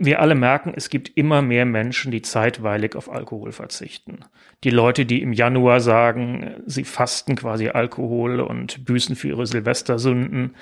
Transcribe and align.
Wir 0.00 0.20
alle 0.20 0.36
merken, 0.36 0.72
es 0.76 0.90
gibt 0.90 1.16
immer 1.16 1.42
mehr 1.42 1.66
Menschen, 1.66 2.12
die 2.12 2.22
zeitweilig 2.22 2.94
auf 2.94 3.10
Alkohol 3.10 3.50
verzichten. 3.50 4.20
Die 4.62 4.70
Leute, 4.70 5.04
die 5.04 5.20
im 5.22 5.32
Januar 5.32 5.80
sagen, 5.80 6.54
sie 6.66 6.84
fasten 6.84 7.34
quasi 7.34 7.70
Alkohol 7.70 8.38
und 8.38 8.84
büßen 8.84 9.16
für 9.16 9.26
ihre 9.26 9.46
Silvestersünden. 9.48 10.54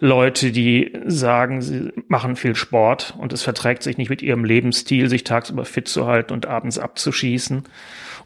Leute, 0.00 0.50
die 0.50 0.92
sagen, 1.06 1.62
sie 1.62 1.92
machen 2.08 2.34
viel 2.34 2.56
Sport 2.56 3.14
und 3.16 3.32
es 3.32 3.44
verträgt 3.44 3.84
sich 3.84 3.96
nicht 3.96 4.10
mit 4.10 4.22
ihrem 4.22 4.44
Lebensstil, 4.44 5.08
sich 5.08 5.22
tagsüber 5.22 5.64
fit 5.64 5.86
zu 5.86 6.06
halten 6.06 6.32
und 6.32 6.46
abends 6.46 6.80
abzuschießen. 6.80 7.62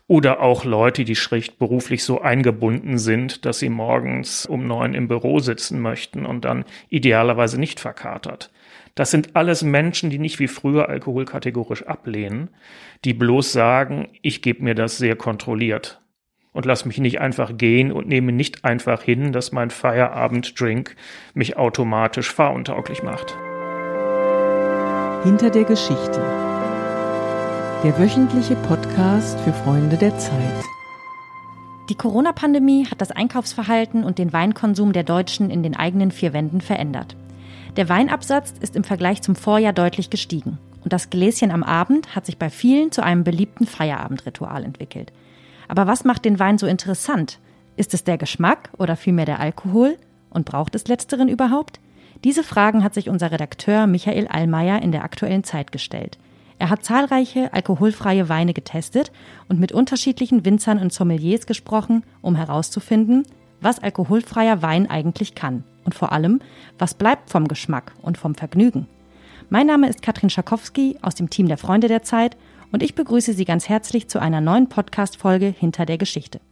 Oder 0.07 0.41
auch 0.41 0.65
Leute, 0.65 1.05
die 1.05 1.17
schlicht 1.17 1.59
beruflich 1.59 2.03
so 2.03 2.23
eingebunden 2.23 2.97
sind, 2.97 3.45
dass 3.45 3.59
sie 3.59 3.69
morgens 3.69 4.47
um 4.47 4.67
neun 4.67 4.95
im 4.95 5.09
Büro 5.09 5.41
sitzen 5.41 5.81
möchten 5.81 6.25
und 6.25 6.47
dann 6.47 6.65
idealerweise 6.89 7.61
nicht 7.61 7.81
verkatert. 7.81 8.51
Das 8.99 9.13
sind 9.13 9.37
alles 9.37 9.63
Menschen, 9.63 10.11
die 10.11 10.19
nicht 10.19 10.41
wie 10.41 10.49
früher 10.49 10.89
Alkohol 10.89 11.25
kategorisch 11.25 11.87
ablehnen, 11.87 12.49
die 13.05 13.15
bloß 13.15 13.53
sagen, 13.53 14.09
ich 14.23 14.43
gebe 14.43 14.65
mir 14.65 14.75
das 14.75 14.99
sehr 14.99 15.15
kontrolliert 15.15 16.01
und 16.51 16.67
lass 16.67 16.85
mich 16.85 16.99
nicht 16.99 17.21
einfach 17.21 17.57
gehen 17.57 17.93
und 17.93 18.09
nehme 18.09 18.33
nicht 18.33 18.65
einfach 18.65 19.01
hin, 19.01 19.31
dass 19.31 19.53
mein 19.53 19.71
Feierabenddrink 19.71 20.97
mich 21.33 21.57
automatisch 21.57 22.33
fahruntauglich 22.33 23.05
macht. 23.05 23.39
Hinter 25.23 25.51
der 25.51 25.63
Geschichte. 25.63 26.21
Der 27.85 27.97
wöchentliche 28.01 28.57
Podcast 28.57 29.39
für 29.43 29.53
Freunde 29.53 29.97
der 29.97 30.19
Zeit. 30.19 30.65
Die 31.89 31.95
Corona-Pandemie 31.95 32.87
hat 32.91 33.01
das 33.01 33.13
Einkaufsverhalten 33.13 34.03
und 34.03 34.19
den 34.19 34.33
Weinkonsum 34.33 34.93
der 34.93 35.05
Deutschen 35.05 35.51
in 35.51 35.63
den 35.63 35.77
eigenen 35.77 36.11
vier 36.11 36.33
Wänden 36.33 36.61
verändert. 36.61 37.17
Der 37.79 37.89
Weinabsatz 37.89 38.55
ist 38.61 38.75
im 38.75 38.83
Vergleich 38.83 39.23
zum 39.23 39.37
Vorjahr 39.37 39.73
deutlich 39.73 40.11
gestiegen. 40.11 40.59
Und 40.83 40.93
das 40.93 41.11
Gläschen 41.11 41.53
am 41.53 41.63
Abend 41.63 42.17
hat 42.17 42.27
sich 42.27 42.37
bei 42.37 42.51
vielen 42.51 42.91
zu 42.91 43.05
einem 43.05 43.23
beliebten 43.23 43.69
Feierabendritual 43.69 44.65
entwickelt. 44.65 45.13
Aber 45.69 45.87
was 45.87 46.03
macht 46.03 46.25
den 46.25 46.41
Wein 46.41 46.59
so 46.59 46.67
interessant? 46.67 47.39
Ist 47.77 47.95
es 47.95 48.03
der 48.03 48.19
Geschmack 48.19 48.71
oder 48.79 48.97
vielmehr 48.97 49.27
der 49.27 49.39
Alkohol? 49.39 49.97
Und 50.29 50.45
braucht 50.45 50.75
es 50.75 50.89
letzteren 50.89 51.29
überhaupt? 51.29 51.79
Diese 52.25 52.43
Fragen 52.43 52.83
hat 52.83 52.95
sich 52.95 53.09
unser 53.09 53.31
Redakteur 53.31 53.87
Michael 53.87 54.27
Allmeier 54.27 54.83
in 54.83 54.91
der 54.91 55.05
aktuellen 55.05 55.45
Zeit 55.45 55.71
gestellt. 55.71 56.19
Er 56.59 56.71
hat 56.71 56.85
zahlreiche 56.85 57.53
alkoholfreie 57.53 58.29
Weine 58.29 58.55
getestet 58.55 59.13
und 59.49 59.61
mit 59.61 59.71
unterschiedlichen 59.71 60.45
Winzern 60.45 60.81
und 60.81 60.93
Sommeliers 60.93 61.47
gesprochen, 61.47 62.03
um 62.23 62.35
herauszufinden, 62.35 63.23
was 63.61 63.79
alkoholfreier 63.79 64.63
Wein 64.63 64.91
eigentlich 64.91 65.37
kann 65.37 65.63
und 65.89 65.95
vor 65.95 66.13
allem, 66.13 66.41
was 66.79 66.93
bleibt 66.93 67.31
vom 67.31 67.49
Geschmack 67.49 67.95
und 68.03 68.19
vom 68.19 68.35
Vergnügen. 68.35 68.87
Mein 69.49 69.67
Name 69.67 69.89
ist 69.89 70.03
Katrin 70.03 70.29
Schakowski 70.29 70.99
aus 71.01 71.15
dem 71.15 71.31
Team 71.31 71.49
der 71.49 71.57
Freunde 71.57 71.89
der 71.89 72.03
Zeit 72.03 72.37
und 72.73 72.83
ich 72.83 72.95
begrüße 72.95 73.33
Sie 73.33 73.47
ganz 73.47 73.71
herzlich 73.71 74.07
zu 74.07 74.21
einer 74.21 74.43
neuen 74.43 74.69
Podcast-Folge 74.69 75.47
Hinter 75.47 75.87
der 75.87 75.97
Geschichte. 75.97 76.43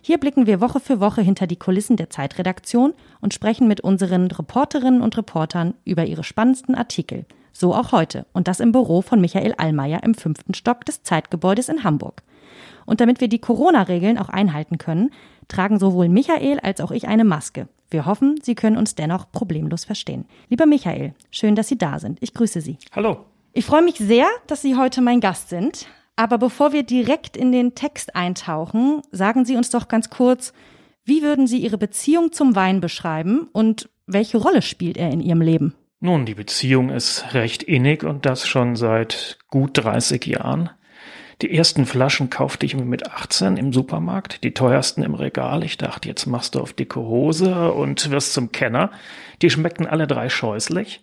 Hier 0.00 0.16
blicken 0.16 0.46
wir 0.46 0.62
Woche 0.62 0.80
für 0.80 0.98
Woche 0.98 1.20
hinter 1.20 1.46
die 1.46 1.58
Kulissen 1.58 1.98
der 1.98 2.08
Zeitredaktion 2.08 2.94
und 3.20 3.34
sprechen 3.34 3.68
mit 3.68 3.82
unseren 3.82 4.30
Reporterinnen 4.30 5.02
und 5.02 5.14
Reportern 5.18 5.74
über 5.84 6.06
ihre 6.06 6.24
spannendsten 6.24 6.74
Artikel. 6.74 7.26
So 7.52 7.74
auch 7.74 7.92
heute 7.92 8.24
und 8.32 8.48
das 8.48 8.60
im 8.60 8.72
Büro 8.72 9.02
von 9.02 9.20
Michael 9.20 9.52
Allmeier 9.58 10.02
im 10.04 10.14
fünften 10.14 10.54
Stock 10.54 10.86
des 10.86 11.02
Zeitgebäudes 11.02 11.68
in 11.68 11.84
Hamburg. 11.84 12.22
Und 12.86 13.02
damit 13.02 13.20
wir 13.20 13.28
die 13.28 13.40
Corona-Regeln 13.40 14.16
auch 14.16 14.30
einhalten 14.30 14.78
können, 14.78 15.10
tragen 15.48 15.78
sowohl 15.78 16.08
Michael 16.08 16.60
als 16.60 16.80
auch 16.80 16.92
ich 16.92 17.06
eine 17.06 17.24
Maske. 17.24 17.68
Wir 17.90 18.06
hoffen, 18.06 18.40
Sie 18.42 18.54
können 18.54 18.76
uns 18.76 18.94
dennoch 18.94 19.30
problemlos 19.30 19.84
verstehen. 19.84 20.26
Lieber 20.48 20.66
Michael, 20.66 21.14
schön, 21.30 21.54
dass 21.54 21.68
Sie 21.68 21.78
da 21.78 21.98
sind. 21.98 22.18
Ich 22.20 22.34
grüße 22.34 22.60
Sie. 22.60 22.78
Hallo. 22.92 23.24
Ich 23.52 23.64
freue 23.64 23.82
mich 23.82 23.96
sehr, 23.96 24.26
dass 24.46 24.62
Sie 24.62 24.76
heute 24.76 25.00
mein 25.00 25.20
Gast 25.20 25.48
sind. 25.48 25.86
Aber 26.16 26.38
bevor 26.38 26.72
wir 26.72 26.82
direkt 26.82 27.36
in 27.36 27.52
den 27.52 27.74
Text 27.74 28.16
eintauchen, 28.16 29.02
sagen 29.12 29.44
Sie 29.44 29.56
uns 29.56 29.70
doch 29.70 29.88
ganz 29.88 30.10
kurz, 30.10 30.52
wie 31.04 31.22
würden 31.22 31.46
Sie 31.46 31.58
Ihre 31.58 31.78
Beziehung 31.78 32.32
zum 32.32 32.56
Wein 32.56 32.80
beschreiben 32.80 33.48
und 33.52 33.88
welche 34.06 34.38
Rolle 34.38 34.62
spielt 34.62 34.96
er 34.96 35.10
in 35.10 35.20
Ihrem 35.20 35.42
Leben? 35.42 35.74
Nun, 36.00 36.26
die 36.26 36.34
Beziehung 36.34 36.90
ist 36.90 37.34
recht 37.34 37.62
innig 37.62 38.02
und 38.02 38.26
das 38.26 38.46
schon 38.46 38.76
seit 38.76 39.38
gut 39.48 39.70
30 39.74 40.26
Jahren. 40.26 40.70
Die 41.42 41.54
ersten 41.54 41.84
Flaschen 41.84 42.30
kaufte 42.30 42.64
ich 42.64 42.74
mir 42.74 42.86
mit 42.86 43.10
18 43.10 43.58
im 43.58 43.70
Supermarkt, 43.70 44.42
die 44.42 44.54
teuersten 44.54 45.02
im 45.02 45.14
Regal. 45.14 45.64
Ich 45.64 45.76
dachte, 45.76 46.08
jetzt 46.08 46.24
machst 46.24 46.54
du 46.54 46.60
auf 46.60 46.72
dicke 46.72 47.00
Hose 47.00 47.72
und 47.72 48.10
wirst 48.10 48.32
zum 48.32 48.52
Kenner. 48.52 48.90
Die 49.42 49.50
schmeckten 49.50 49.86
alle 49.86 50.06
drei 50.06 50.30
scheußlich. 50.30 51.02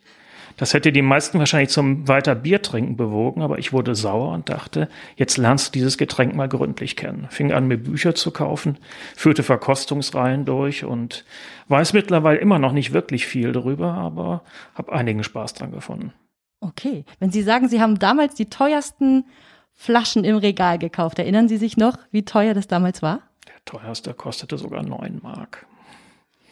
Das 0.58 0.74
hätte 0.74 0.92
die 0.92 1.04
meisten 1.04 1.38
wahrscheinlich 1.38 1.70
zum 1.70 2.08
weiter 2.08 2.34
Bier 2.34 2.64
trinken 2.64 2.96
bewogen, 2.96 3.42
aber 3.44 3.60
ich 3.60 3.74
wurde 3.74 3.94
sauer 3.94 4.32
und 4.32 4.50
dachte, 4.50 4.88
jetzt 5.16 5.38
lernst 5.38 5.68
du 5.68 5.72
dieses 5.74 5.98
Getränk 6.00 6.36
mal 6.36 6.50
gründlich 6.50 6.96
kennen. 6.96 7.28
Fing 7.30 7.52
an, 7.52 7.68
mir 7.68 7.78
Bücher 7.78 8.16
zu 8.16 8.32
kaufen, 8.32 8.78
führte 9.16 9.44
Verkostungsreihen 9.44 10.46
durch 10.46 10.84
und 10.84 11.26
weiß 11.68 11.94
mittlerweile 11.94 12.40
immer 12.40 12.60
noch 12.60 12.72
nicht 12.72 12.92
wirklich 12.92 13.26
viel 13.26 13.52
darüber, 13.52 13.94
aber 13.94 14.44
habe 14.76 14.94
einigen 14.94 15.24
Spaß 15.24 15.56
dran 15.56 15.72
gefunden. 15.72 16.12
Okay, 16.60 17.04
wenn 17.20 17.32
Sie 17.32 17.42
sagen, 17.42 17.68
Sie 17.68 17.82
haben 17.82 18.00
damals 18.00 18.36
die 18.36 18.50
teuersten 18.50 19.26
Flaschen 19.74 20.24
im 20.24 20.38
Regal 20.38 20.80
gekauft. 20.80 21.20
Erinnern 21.20 21.48
Sie 21.48 21.58
sich 21.58 21.78
noch, 21.78 21.98
wie 22.12 22.24
teuer 22.24 22.54
das 22.54 22.68
damals 22.68 23.02
war? 23.02 23.22
Der 23.48 23.56
teuerste 23.66 24.14
kostete 24.14 24.58
sogar 24.58 24.84
neun 24.84 25.20
Mark. 25.22 25.66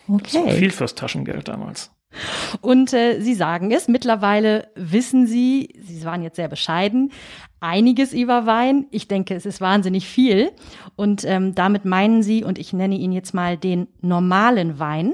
Okay. 0.08 0.24
Das 0.24 0.46
war 0.46 0.52
viel 0.52 0.72
fürs 0.72 0.96
Taschengeld 0.96 1.48
damals. 1.48 1.92
Und 2.60 2.94
äh, 2.94 3.22
Sie 3.22 3.34
sagen 3.34 3.72
es, 3.72 3.88
mittlerweile 3.88 4.68
wissen 4.76 5.28
Sie, 5.28 5.70
Sie 5.82 6.04
waren 6.04 6.24
jetzt 6.24 6.36
sehr 6.36 6.50
bescheiden, 6.50 7.12
einiges 7.62 8.12
über 8.12 8.46
Wein. 8.46 8.88
Ich 8.92 9.08
denke, 9.08 9.36
es 9.36 9.46
ist 9.46 9.62
wahnsinnig 9.62 10.08
viel. 10.08 10.52
Und 10.96 11.24
ähm, 11.24 11.56
damit 11.56 11.86
meinen 11.86 12.24
Sie, 12.24 12.44
und 12.44 12.60
ich 12.60 12.74
nenne 12.74 12.96
ihn 12.96 13.14
jetzt 13.14 13.34
mal 13.34 13.58
den 13.58 13.88
normalen 14.02 14.80
Wein. 14.80 15.14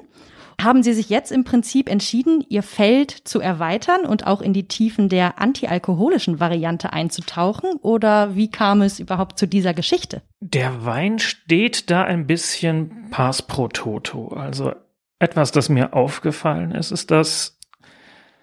Haben 0.60 0.82
Sie 0.82 0.94
sich 0.94 1.10
jetzt 1.10 1.32
im 1.32 1.44
Prinzip 1.44 1.88
entschieden, 1.88 2.44
Ihr 2.50 2.64
Feld 2.64 3.12
zu 3.12 3.40
erweitern 3.40 4.06
und 4.06 4.26
auch 4.26 4.42
in 4.42 4.54
die 4.54 4.68
Tiefen 4.68 5.08
der 5.08 5.40
antialkoholischen 5.40 6.40
Variante 6.40 6.94
einzutauchen? 6.94 7.74
Oder 7.82 8.36
wie 8.36 8.50
kam 8.50 8.82
es 8.82 9.00
überhaupt 9.00 9.38
zu 9.38 9.48
dieser 9.48 9.76
Geschichte? 9.76 10.24
Der 10.40 10.84
Wein 10.84 11.20
steht 11.20 11.92
da 11.92 12.04
ein 12.04 12.26
bisschen 12.26 13.10
pars 13.12 13.44
pro 13.44 13.68
toto. 13.68 14.30
Also 14.30 14.74
etwas, 15.20 15.52
das 15.52 15.70
mir 15.70 15.94
aufgefallen 15.94 16.72
ist, 16.72 16.92
ist, 16.92 17.12
dass 17.12 17.60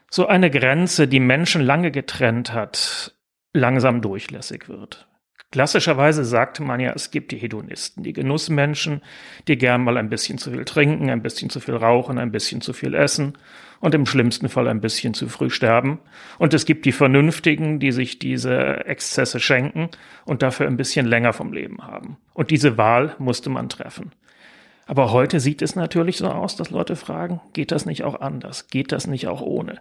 so 0.08 0.28
eine 0.28 0.50
Grenze, 0.50 1.08
die 1.08 1.20
Menschen 1.20 1.62
lange 1.62 1.90
getrennt 1.90 2.52
hat, 2.52 3.16
langsam 3.52 4.02
durchlässig 4.02 4.68
wird. 4.68 5.08
Klassischerweise 5.54 6.24
sagte 6.24 6.64
man 6.64 6.80
ja, 6.80 6.90
es 6.96 7.12
gibt 7.12 7.30
die 7.30 7.36
Hedonisten, 7.36 8.02
die 8.02 8.12
Genussmenschen, 8.12 9.02
die 9.46 9.56
gern 9.56 9.84
mal 9.84 9.96
ein 9.98 10.08
bisschen 10.08 10.36
zu 10.36 10.50
viel 10.50 10.64
trinken, 10.64 11.10
ein 11.10 11.22
bisschen 11.22 11.48
zu 11.48 11.60
viel 11.60 11.76
rauchen, 11.76 12.18
ein 12.18 12.32
bisschen 12.32 12.60
zu 12.60 12.72
viel 12.72 12.92
essen 12.92 13.38
und 13.78 13.94
im 13.94 14.04
schlimmsten 14.04 14.48
Fall 14.48 14.66
ein 14.66 14.80
bisschen 14.80 15.14
zu 15.14 15.28
früh 15.28 15.50
sterben. 15.50 16.00
Und 16.40 16.54
es 16.54 16.64
gibt 16.66 16.86
die 16.86 16.90
Vernünftigen, 16.90 17.78
die 17.78 17.92
sich 17.92 18.18
diese 18.18 18.84
Exzesse 18.86 19.38
schenken 19.38 19.90
und 20.24 20.42
dafür 20.42 20.66
ein 20.66 20.76
bisschen 20.76 21.06
länger 21.06 21.32
vom 21.32 21.52
Leben 21.52 21.86
haben. 21.86 22.16
Und 22.32 22.50
diese 22.50 22.76
Wahl 22.76 23.14
musste 23.20 23.48
man 23.48 23.68
treffen. 23.68 24.10
Aber 24.86 25.12
heute 25.12 25.38
sieht 25.38 25.62
es 25.62 25.76
natürlich 25.76 26.16
so 26.16 26.26
aus, 26.26 26.56
dass 26.56 26.70
Leute 26.70 26.96
fragen, 26.96 27.40
geht 27.52 27.70
das 27.70 27.86
nicht 27.86 28.02
auch 28.02 28.20
anders? 28.20 28.66
Geht 28.70 28.90
das 28.90 29.06
nicht 29.06 29.28
auch 29.28 29.40
ohne? 29.40 29.78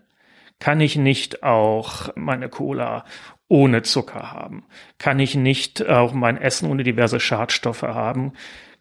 Kann 0.59 0.79
ich 0.81 0.97
nicht 0.97 1.41
auch 1.41 2.09
meine 2.15 2.47
Cola 2.47 3.05
ohne 3.47 3.83
Zucker 3.83 4.31
haben? 4.31 4.65
Kann 4.97 5.19
ich 5.19 5.35
nicht 5.35 5.87
auch 5.87 6.13
mein 6.13 6.37
Essen 6.37 6.69
ohne 6.69 6.83
diverse 6.83 7.19
Schadstoffe 7.19 7.83
haben? 7.83 8.33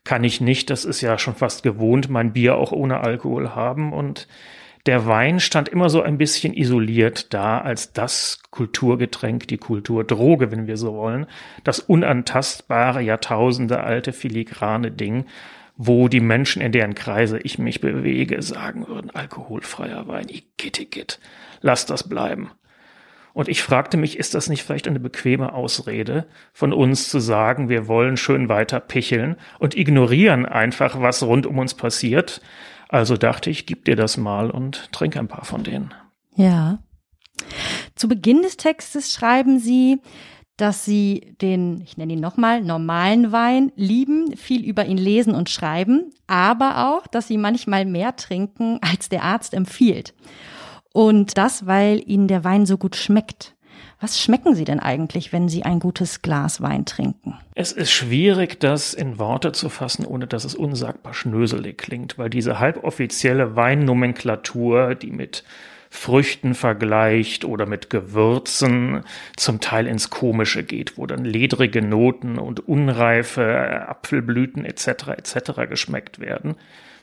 Kann 0.04 0.24
ich 0.24 0.40
nicht, 0.40 0.70
das 0.70 0.84
ist 0.84 1.00
ja 1.00 1.18
schon 1.18 1.34
fast 1.34 1.62
gewohnt, 1.62 2.08
mein 2.08 2.32
Bier 2.32 2.56
auch 2.56 2.72
ohne 2.72 3.00
Alkohol 3.00 3.54
haben? 3.54 3.92
Und 3.92 4.26
der 4.86 5.06
Wein 5.06 5.38
stand 5.38 5.68
immer 5.68 5.88
so 5.88 6.02
ein 6.02 6.18
bisschen 6.18 6.54
isoliert 6.54 7.32
da 7.32 7.60
als 7.60 7.92
das 7.92 8.42
Kulturgetränk, 8.50 9.46
die 9.46 9.58
Kulturdroge, 9.58 10.50
wenn 10.50 10.66
wir 10.66 10.76
so 10.76 10.94
wollen, 10.94 11.26
das 11.62 11.78
unantastbare, 11.78 13.00
Jahrtausende 13.00 13.80
alte 13.80 14.12
filigrane 14.12 14.90
Ding, 14.90 15.26
wo 15.76 16.08
die 16.08 16.20
Menschen, 16.20 16.60
in 16.62 16.72
deren 16.72 16.94
Kreise 16.94 17.38
ich 17.38 17.58
mich 17.58 17.80
bewege, 17.80 18.42
sagen 18.42 18.88
würden, 18.88 19.10
alkoholfreier 19.10 20.08
Wein, 20.08 20.28
igitt, 20.28 21.20
lass 21.60 21.86
das 21.86 22.08
bleiben. 22.08 22.50
Und 23.34 23.48
ich 23.48 23.62
fragte 23.62 23.96
mich, 23.96 24.18
ist 24.18 24.34
das 24.34 24.48
nicht 24.48 24.62
vielleicht 24.62 24.86
eine 24.86 25.00
bequeme 25.00 25.52
Ausrede 25.54 26.26
von 26.52 26.72
uns 26.72 27.08
zu 27.08 27.18
sagen, 27.18 27.68
wir 27.68 27.88
wollen 27.88 28.16
schön 28.16 28.48
weiter 28.48 28.80
picheln 28.80 29.36
und 29.58 29.76
ignorieren 29.76 30.44
einfach, 30.44 31.00
was 31.00 31.22
rund 31.22 31.46
um 31.46 31.58
uns 31.58 31.74
passiert? 31.74 32.42
Also 32.88 33.16
dachte 33.16 33.48
ich, 33.48 33.64
gib 33.64 33.86
dir 33.86 33.96
das 33.96 34.18
mal 34.18 34.50
und 34.50 34.92
trink 34.92 35.16
ein 35.16 35.28
paar 35.28 35.44
von 35.44 35.64
denen. 35.64 35.94
Ja. 36.36 36.78
Zu 37.94 38.08
Beginn 38.08 38.42
des 38.42 38.58
Textes 38.58 39.12
schreiben 39.12 39.58
Sie, 39.58 40.00
dass 40.58 40.84
Sie 40.84 41.34
den, 41.40 41.80
ich 41.80 41.96
nenne 41.96 42.12
ihn 42.12 42.20
nochmal, 42.20 42.62
normalen 42.62 43.32
Wein 43.32 43.72
lieben, 43.74 44.36
viel 44.36 44.64
über 44.64 44.84
ihn 44.84 44.98
lesen 44.98 45.34
und 45.34 45.48
schreiben, 45.48 46.12
aber 46.26 46.88
auch, 46.88 47.06
dass 47.06 47.28
Sie 47.28 47.38
manchmal 47.38 47.86
mehr 47.86 48.16
trinken, 48.16 48.78
als 48.82 49.08
der 49.08 49.22
Arzt 49.22 49.54
empfiehlt. 49.54 50.14
Und 50.92 51.38
das, 51.38 51.66
weil 51.66 52.02
ihnen 52.06 52.28
der 52.28 52.44
Wein 52.44 52.66
so 52.66 52.76
gut 52.78 52.96
schmeckt. 52.96 53.54
Was 54.00 54.20
schmecken 54.20 54.56
Sie 54.56 54.64
denn 54.64 54.80
eigentlich, 54.80 55.32
wenn 55.32 55.48
Sie 55.48 55.62
ein 55.62 55.78
gutes 55.78 56.22
Glas 56.22 56.60
Wein 56.60 56.84
trinken? 56.84 57.38
Es 57.54 57.70
ist 57.70 57.92
schwierig, 57.92 58.58
das 58.58 58.94
in 58.94 59.18
Worte 59.18 59.52
zu 59.52 59.68
fassen, 59.68 60.04
ohne 60.04 60.26
dass 60.26 60.44
es 60.44 60.56
unsagbar 60.56 61.14
schnöselig 61.14 61.78
klingt, 61.78 62.18
weil 62.18 62.28
diese 62.28 62.58
halboffizielle 62.58 63.54
Weinnomenklatur, 63.54 64.96
die 64.96 65.12
mit 65.12 65.44
Früchten 65.88 66.54
vergleicht 66.54 67.44
oder 67.44 67.66
mit 67.66 67.90
Gewürzen 67.90 69.02
zum 69.36 69.60
Teil 69.60 69.86
ins 69.86 70.10
Komische 70.10 70.64
geht, 70.64 70.96
wo 70.96 71.06
dann 71.06 71.24
ledrige 71.24 71.82
Noten 71.82 72.38
und 72.38 72.66
unreife 72.66 73.86
Apfelblüten 73.88 74.64
etc. 74.64 75.08
etc. 75.16 75.68
geschmeckt 75.68 76.18
werden. 76.18 76.56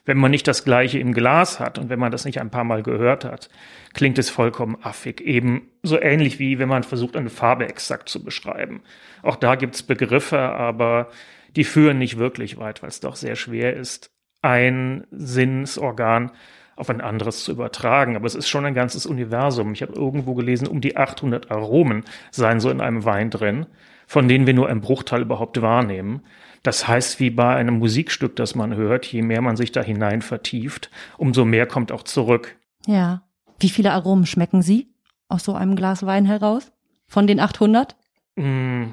Wenn 0.05 0.17
man 0.17 0.31
nicht 0.31 0.47
das 0.47 0.63
gleiche 0.63 0.99
im 0.99 1.13
Glas 1.13 1.59
hat 1.59 1.77
und 1.77 1.89
wenn 1.89 1.99
man 1.99 2.11
das 2.11 2.25
nicht 2.25 2.39
ein 2.39 2.49
paar 2.49 2.63
Mal 2.63 2.83
gehört 2.83 3.25
hat, 3.25 3.49
klingt 3.93 4.17
es 4.17 4.29
vollkommen 4.29 4.77
affig. 4.81 5.21
Eben 5.21 5.69
so 5.83 5.99
ähnlich 5.99 6.39
wie 6.39 6.59
wenn 6.59 6.69
man 6.69 6.83
versucht, 6.83 7.15
eine 7.15 7.29
Farbe 7.29 7.67
exakt 7.67 8.09
zu 8.09 8.23
beschreiben. 8.23 8.81
Auch 9.21 9.35
da 9.35 9.55
gibt's 9.55 9.83
Begriffe, 9.83 10.39
aber 10.39 11.09
die 11.55 11.63
führen 11.63 11.97
nicht 11.97 12.17
wirklich 12.17 12.57
weit, 12.57 12.81
weil 12.81 12.89
es 12.89 12.99
doch 12.99 13.15
sehr 13.15 13.35
schwer 13.35 13.75
ist, 13.75 14.11
ein 14.41 15.05
Sinnsorgan 15.11 16.31
auf 16.75 16.89
ein 16.89 17.01
anderes 17.01 17.43
zu 17.43 17.51
übertragen. 17.51 18.15
Aber 18.15 18.25
es 18.25 18.35
ist 18.35 18.47
schon 18.47 18.65
ein 18.65 18.73
ganzes 18.73 19.05
Universum. 19.05 19.73
Ich 19.73 19.81
habe 19.81 19.93
irgendwo 19.93 20.33
gelesen, 20.33 20.67
um 20.67 20.79
die 20.79 20.95
800 20.95 21.51
Aromen 21.51 22.05
seien 22.31 22.61
so 22.61 22.69
in 22.69 22.79
einem 22.79 23.03
Wein 23.03 23.29
drin, 23.29 23.65
von 24.07 24.27
denen 24.27 24.47
wir 24.47 24.53
nur 24.53 24.69
einen 24.69 24.81
Bruchteil 24.81 25.21
überhaupt 25.21 25.61
wahrnehmen. 25.61 26.21
Das 26.63 26.87
heißt, 26.87 27.19
wie 27.19 27.29
bei 27.29 27.55
einem 27.55 27.79
Musikstück, 27.79 28.35
das 28.35 28.55
man 28.55 28.75
hört, 28.75 29.05
je 29.05 29.21
mehr 29.21 29.41
man 29.41 29.55
sich 29.55 29.71
da 29.71 29.81
hinein 29.81 30.21
vertieft, 30.21 30.89
umso 31.17 31.45
mehr 31.45 31.65
kommt 31.65 31.91
auch 31.91 32.03
zurück. 32.03 32.55
Ja. 32.85 33.23
Wie 33.59 33.69
viele 33.69 33.91
Aromen 33.91 34.25
schmecken 34.25 34.61
Sie 34.61 34.87
aus 35.27 35.43
so 35.43 35.53
einem 35.53 35.75
Glas 35.75 36.05
Wein 36.05 36.25
heraus? 36.25 36.71
Von 37.07 37.27
den 37.27 37.39
800? 37.39 37.95
Mm, 38.35 38.85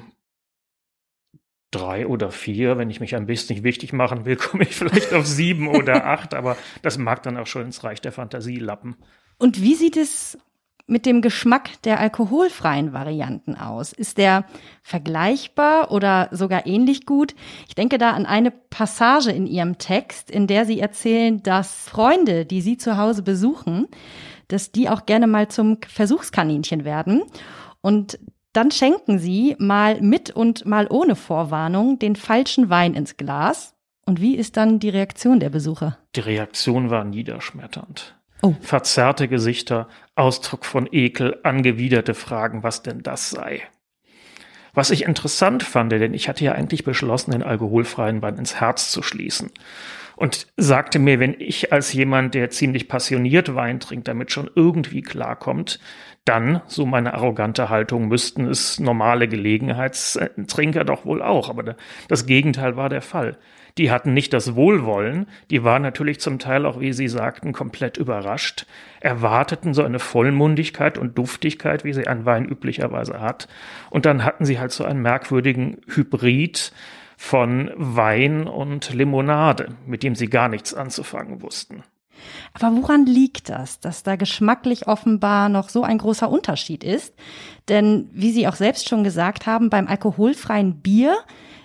drei 1.71 2.07
oder 2.07 2.31
vier. 2.31 2.77
Wenn 2.77 2.89
ich 2.89 2.99
mich 2.99 3.15
ein 3.15 3.25
bisschen 3.25 3.63
wichtig 3.63 3.93
machen 3.93 4.25
will, 4.25 4.35
komme 4.37 4.63
ich 4.63 4.75
vielleicht 4.75 5.13
auf 5.13 5.25
sieben 5.25 5.67
oder 5.67 6.05
acht, 6.07 6.33
aber 6.33 6.57
das 6.81 6.97
mag 6.97 7.23
dann 7.23 7.37
auch 7.37 7.47
schon 7.47 7.63
ins 7.63 7.83
Reich 7.83 8.01
der 8.01 8.11
Fantasie 8.11 8.57
lappen. 8.57 8.95
Und 9.37 9.61
wie 9.61 9.75
sieht 9.75 9.97
es 9.97 10.37
mit 10.87 11.05
dem 11.05 11.21
Geschmack 11.21 11.81
der 11.83 11.99
alkoholfreien 11.99 12.93
Varianten 12.93 13.55
aus? 13.55 13.93
Ist 13.93 14.17
der 14.17 14.45
vergleichbar 14.81 15.91
oder 15.91 16.29
sogar 16.31 16.65
ähnlich 16.65 17.05
gut? 17.05 17.35
Ich 17.67 17.75
denke 17.75 17.97
da 17.97 18.11
an 18.11 18.25
eine 18.25 18.51
Passage 18.51 19.31
in 19.31 19.45
Ihrem 19.45 19.77
Text, 19.77 20.31
in 20.31 20.47
der 20.47 20.65
Sie 20.65 20.79
erzählen, 20.79 21.43
dass 21.43 21.87
Freunde, 21.87 22.45
die 22.45 22.61
Sie 22.61 22.77
zu 22.77 22.97
Hause 22.97 23.21
besuchen, 23.21 23.87
dass 24.47 24.71
die 24.71 24.89
auch 24.89 25.05
gerne 25.05 25.27
mal 25.27 25.49
zum 25.49 25.77
Versuchskaninchen 25.87 26.85
werden. 26.85 27.23
Und 27.81 28.17
dann 28.53 28.71
schenken 28.71 29.19
sie 29.19 29.55
mal 29.59 30.01
mit 30.01 30.31
und 30.31 30.65
mal 30.65 30.87
ohne 30.89 31.15
Vorwarnung 31.15 31.99
den 31.99 32.15
falschen 32.15 32.71
Wein 32.71 32.95
ins 32.95 33.15
Glas. 33.15 33.75
Und 34.05 34.19
wie 34.19 34.35
ist 34.35 34.57
dann 34.57 34.79
die 34.79 34.89
Reaktion 34.89 35.39
der 35.39 35.49
Besucher? 35.49 35.99
Die 36.15 36.21
Reaktion 36.21 36.89
war 36.89 37.03
niederschmetternd. 37.03 38.16
Oh. 38.41 38.55
Verzerrte 38.61 39.27
Gesichter, 39.27 39.87
Ausdruck 40.15 40.65
von 40.65 40.87
Ekel, 40.91 41.39
angewiderte 41.43 42.13
Fragen, 42.13 42.63
was 42.63 42.83
denn 42.83 43.01
das 43.03 43.29
sei. 43.29 43.63
Was 44.73 44.91
ich 44.91 45.05
interessant 45.05 45.63
fand, 45.63 45.91
denn 45.91 46.13
ich 46.13 46.29
hatte 46.29 46.45
ja 46.45 46.51
eigentlich 46.51 46.83
beschlossen, 46.83 47.31
den 47.31 47.41
alkoholfreien 47.41 48.21
Wein 48.21 48.37
ins 48.37 48.59
Herz 48.59 48.91
zu 48.91 49.01
schließen. 49.01 49.49
Und 50.15 50.47
sagte 50.55 50.99
mir, 50.99 51.19
wenn 51.19 51.35
ich 51.39 51.71
als 51.71 51.93
jemand, 51.93 52.35
der 52.35 52.49
ziemlich 52.49 52.87
passioniert 52.87 53.55
Wein 53.55 53.79
trinkt, 53.79 54.07
damit 54.07 54.31
schon 54.31 54.49
irgendwie 54.53 55.01
klarkommt, 55.01 55.79
dann, 56.25 56.61
so 56.67 56.85
meine 56.85 57.13
arrogante 57.13 57.69
Haltung, 57.69 58.07
müssten 58.07 58.45
es 58.45 58.79
normale 58.79 59.27
Gelegenheitstrinker 59.27 60.83
doch 60.83 61.05
wohl 61.05 61.21
auch. 61.21 61.49
Aber 61.49 61.75
das 62.07 62.25
Gegenteil 62.25 62.75
war 62.75 62.89
der 62.89 63.01
Fall. 63.01 63.37
Die 63.77 63.91
hatten 63.91 64.13
nicht 64.13 64.33
das 64.33 64.55
Wohlwollen, 64.55 65.27
die 65.51 65.63
waren 65.63 65.81
natürlich 65.81 66.19
zum 66.19 66.39
Teil 66.39 66.65
auch, 66.65 66.79
wie 66.79 66.93
Sie 66.93 67.07
sagten, 67.07 67.53
komplett 67.53 67.97
überrascht, 67.97 68.65
erwarteten 68.99 69.73
so 69.73 69.83
eine 69.83 69.99
Vollmundigkeit 69.99 70.97
und 70.97 71.17
Duftigkeit, 71.17 71.83
wie 71.83 71.93
sie 71.93 72.07
ein 72.07 72.25
Wein 72.25 72.45
üblicherweise 72.45 73.21
hat. 73.21 73.47
Und 73.89 74.05
dann 74.05 74.23
hatten 74.23 74.45
sie 74.45 74.59
halt 74.59 74.71
so 74.71 74.83
einen 74.83 75.01
merkwürdigen 75.01 75.81
Hybrid 75.87 76.71
von 77.17 77.71
Wein 77.75 78.47
und 78.47 78.93
Limonade, 78.93 79.69
mit 79.85 80.03
dem 80.03 80.15
sie 80.15 80.29
gar 80.29 80.49
nichts 80.49 80.73
anzufangen 80.73 81.41
wussten. 81.41 81.83
Aber 82.53 82.75
woran 82.75 83.05
liegt 83.05 83.49
das, 83.49 83.79
dass 83.79 84.03
da 84.03 84.15
geschmacklich 84.15 84.87
offenbar 84.87 85.49
noch 85.49 85.69
so 85.69 85.83
ein 85.83 85.97
großer 85.97 86.29
Unterschied 86.29 86.83
ist? 86.83 87.13
Denn 87.69 88.09
wie 88.13 88.31
Sie 88.31 88.47
auch 88.47 88.55
selbst 88.55 88.89
schon 88.89 89.03
gesagt 89.03 89.45
haben, 89.45 89.69
beim 89.69 89.87
alkoholfreien 89.87 90.81
Bier 90.81 91.17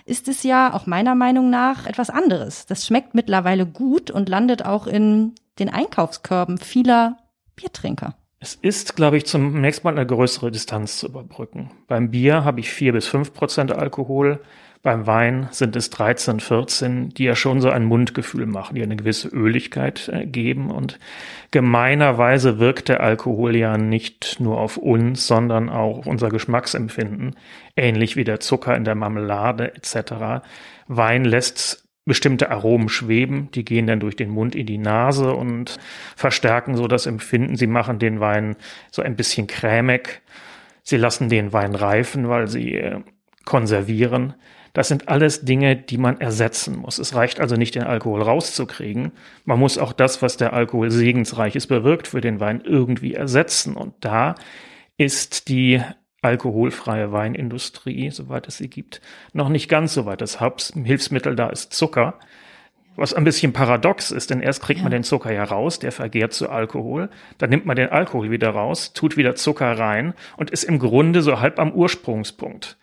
ist 0.05 0.27
es 0.27 0.43
ja 0.43 0.73
auch 0.73 0.85
meiner 0.85 1.15
Meinung 1.15 1.49
nach 1.49 1.85
etwas 1.85 2.09
anderes. 2.09 2.65
Das 2.65 2.85
schmeckt 2.85 3.15
mittlerweile 3.15 3.65
gut 3.65 4.11
und 4.11 4.29
landet 4.29 4.65
auch 4.65 4.87
in 4.87 5.33
den 5.59 5.69
Einkaufskörben 5.69 6.57
vieler 6.57 7.17
Biertrinker. 7.55 8.15
Es 8.39 8.55
ist, 8.55 8.97
glaube 8.97 9.15
ich, 9.15 9.25
zunächst 9.25 9.85
mal 9.85 9.91
eine 9.91 10.05
größere 10.05 10.51
Distanz 10.51 10.97
zu 10.97 11.07
überbrücken. 11.07 11.71
Beim 11.87 12.11
Bier 12.11 12.43
habe 12.43 12.59
ich 12.59 12.69
vier 12.69 12.91
bis 12.91 13.07
fünf 13.07 13.33
Prozent 13.33 13.71
Alkohol. 13.71 14.41
Beim 14.83 15.07
Wein 15.07 15.47
sind 15.51 15.77
es 15.77 15.89
13, 15.91 16.41
14, 16.41 17.09
die 17.11 17.23
ja 17.23 17.37
schon 17.37 17.61
so 17.61 17.69
ein 17.69 17.85
Mundgefühl 17.85 18.45
machen, 18.45 18.75
die 18.75 18.83
eine 18.83 18.97
gewisse 18.97 19.29
Öligkeit 19.29 20.09
äh, 20.09 20.25
geben. 20.25 20.71
Und 20.71 20.99
gemeinerweise 21.51 22.59
wirkt 22.59 22.89
der 22.89 22.99
Alkohol 22.99 23.55
ja 23.55 23.77
nicht 23.77 24.41
nur 24.41 24.59
auf 24.59 24.75
uns, 24.75 25.25
sondern 25.25 25.69
auch 25.69 25.99
auf 25.99 26.05
unser 26.05 26.27
Geschmacksempfinden, 26.27 27.37
ähnlich 27.77 28.17
wie 28.17 28.25
der 28.25 28.41
Zucker 28.41 28.75
in 28.75 28.83
der 28.83 28.95
Marmelade 28.95 29.73
etc. 29.73 30.43
Wein 30.89 31.23
lässt 31.23 31.87
bestimmte 32.03 32.51
Aromen 32.51 32.89
schweben, 32.89 33.49
die 33.51 33.63
gehen 33.63 33.87
dann 33.87 34.01
durch 34.01 34.17
den 34.17 34.31
Mund 34.31 34.53
in 34.53 34.65
die 34.65 34.77
Nase 34.77 35.33
und 35.33 35.79
verstärken 36.17 36.75
so 36.75 36.89
das 36.89 37.05
Empfinden. 37.05 37.55
Sie 37.55 37.67
machen 37.67 37.99
den 37.99 38.19
Wein 38.19 38.57
so 38.91 39.01
ein 39.01 39.15
bisschen 39.15 39.47
cremig. 39.47 40.21
Sie 40.81 40.97
lassen 40.97 41.29
den 41.29 41.53
Wein 41.53 41.73
reifen, 41.73 42.27
weil 42.27 42.49
sie 42.49 42.75
äh, 42.75 42.99
konservieren. 43.45 44.33
Das 44.73 44.87
sind 44.87 45.07
alles 45.07 45.45
Dinge, 45.45 45.75
die 45.75 45.99
man 45.99 46.19
ersetzen 46.19 46.75
muss. 46.77 46.97
Es 46.97 47.13
reicht 47.13 47.39
also 47.39 47.55
nicht, 47.55 47.75
den 47.75 47.83
Alkohol 47.83 48.23
rauszukriegen. 48.23 49.11
Man 49.45 49.59
muss 49.59 49.77
auch 49.77 49.93
das, 49.93 50.23
was 50.23 50.35
der 50.35 50.53
Alkohol 50.53 50.89
segensreiches 50.89 51.67
bewirkt 51.67 52.07
für 52.07 52.21
den 52.21 52.39
Wein, 52.39 52.61
irgendwie 52.65 53.13
ersetzen. 53.13 53.75
Und 53.75 53.93
da 54.01 54.33
ist 54.97 55.47
die 55.47 55.81
alkoholfreie 56.23 57.11
Weinindustrie, 57.11 58.09
soweit 58.09 58.47
es 58.47 58.57
sie 58.57 58.69
gibt, 58.69 59.01
noch 59.33 59.49
nicht 59.49 59.69
ganz 59.69 59.93
so 59.93 60.07
weit. 60.07 60.21
Das 60.21 60.39
Haupthilfsmittel 60.39 61.35
da 61.35 61.49
ist 61.49 61.73
Zucker. 61.73 62.15
Was 62.95 63.13
ein 63.13 63.23
bisschen 63.23 63.53
paradox 63.53 64.11
ist, 64.11 64.29
denn 64.29 64.41
erst 64.41 64.61
kriegt 64.61 64.79
ja. 64.79 64.83
man 64.83 64.91
den 64.91 65.03
Zucker 65.03 65.33
ja 65.33 65.43
raus, 65.43 65.79
der 65.79 65.91
vergehrt 65.91 66.33
zu 66.33 66.49
Alkohol, 66.49 67.09
dann 67.39 67.49
nimmt 67.49 67.65
man 67.65 67.75
den 67.75 67.89
Alkohol 67.89 68.29
wieder 68.29 68.51
raus, 68.51 68.93
tut 68.93 69.17
wieder 69.17 69.33
Zucker 69.33 69.77
rein 69.77 70.13
und 70.37 70.51
ist 70.51 70.63
im 70.63 70.77
Grunde 70.77 71.23
so 71.23 71.39
halb 71.39 71.59
am 71.59 71.71
Ursprungspunkt 71.71 72.77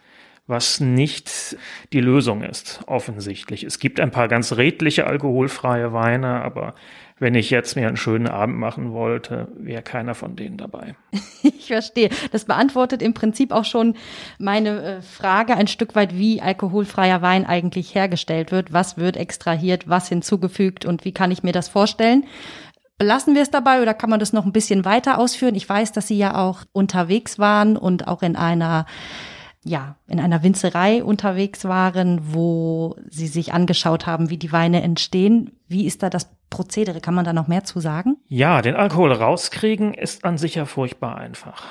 was 0.50 0.80
nicht 0.80 1.56
die 1.94 2.00
Lösung 2.00 2.42
ist, 2.42 2.80
offensichtlich. 2.86 3.64
Es 3.64 3.78
gibt 3.78 4.00
ein 4.00 4.10
paar 4.10 4.28
ganz 4.28 4.56
redliche 4.56 5.06
alkoholfreie 5.06 5.94
Weine, 5.94 6.42
aber 6.42 6.74
wenn 7.20 7.34
ich 7.34 7.50
jetzt 7.50 7.76
mir 7.76 7.86
einen 7.86 7.98
schönen 7.98 8.26
Abend 8.26 8.56
machen 8.56 8.92
wollte, 8.92 9.48
wäre 9.54 9.82
keiner 9.82 10.14
von 10.14 10.36
denen 10.36 10.56
dabei. 10.56 10.96
Ich 11.42 11.74
verstehe. 11.74 12.10
Das 12.32 12.46
beantwortet 12.46 13.00
im 13.00 13.14
Prinzip 13.14 13.52
auch 13.52 13.64
schon 13.64 13.94
meine 14.38 14.82
äh, 14.82 15.02
Frage 15.02 15.56
ein 15.56 15.68
Stück 15.68 15.94
weit, 15.94 16.18
wie 16.18 16.42
alkoholfreier 16.42 17.22
Wein 17.22 17.46
eigentlich 17.46 17.94
hergestellt 17.94 18.50
wird. 18.50 18.72
Was 18.72 18.96
wird 18.96 19.16
extrahiert, 19.16 19.88
was 19.88 20.08
hinzugefügt 20.08 20.84
und 20.84 21.04
wie 21.04 21.12
kann 21.12 21.30
ich 21.30 21.44
mir 21.44 21.52
das 21.52 21.68
vorstellen? 21.68 22.24
Belassen 22.98 23.36
wir 23.36 23.42
es 23.42 23.50
dabei 23.50 23.82
oder 23.82 23.94
kann 23.94 24.10
man 24.10 24.18
das 24.18 24.32
noch 24.32 24.44
ein 24.44 24.52
bisschen 24.52 24.84
weiter 24.84 25.18
ausführen? 25.18 25.54
Ich 25.54 25.68
weiß, 25.68 25.92
dass 25.92 26.08
Sie 26.08 26.18
ja 26.18 26.34
auch 26.34 26.64
unterwegs 26.72 27.38
waren 27.38 27.76
und 27.76 28.08
auch 28.08 28.22
in 28.22 28.34
einer 28.34 28.84
ja, 29.64 29.96
in 30.08 30.20
einer 30.20 30.42
Winzerei 30.42 31.04
unterwegs 31.04 31.64
waren, 31.64 32.20
wo 32.32 32.96
sie 33.08 33.26
sich 33.26 33.52
angeschaut 33.52 34.06
haben, 34.06 34.30
wie 34.30 34.38
die 34.38 34.52
Weine 34.52 34.82
entstehen. 34.82 35.52
Wie 35.68 35.86
ist 35.86 36.02
da 36.02 36.08
das 36.10 36.30
Prozedere? 36.48 37.00
Kann 37.00 37.14
man 37.14 37.24
da 37.24 37.32
noch 37.32 37.46
mehr 37.46 37.64
zu 37.64 37.78
sagen? 37.80 38.16
Ja, 38.28 38.62
den 38.62 38.74
Alkohol 38.74 39.12
rauskriegen 39.12 39.92
ist 39.92 40.24
an 40.24 40.38
sich 40.38 40.54
ja 40.54 40.64
furchtbar 40.64 41.16
einfach. 41.16 41.64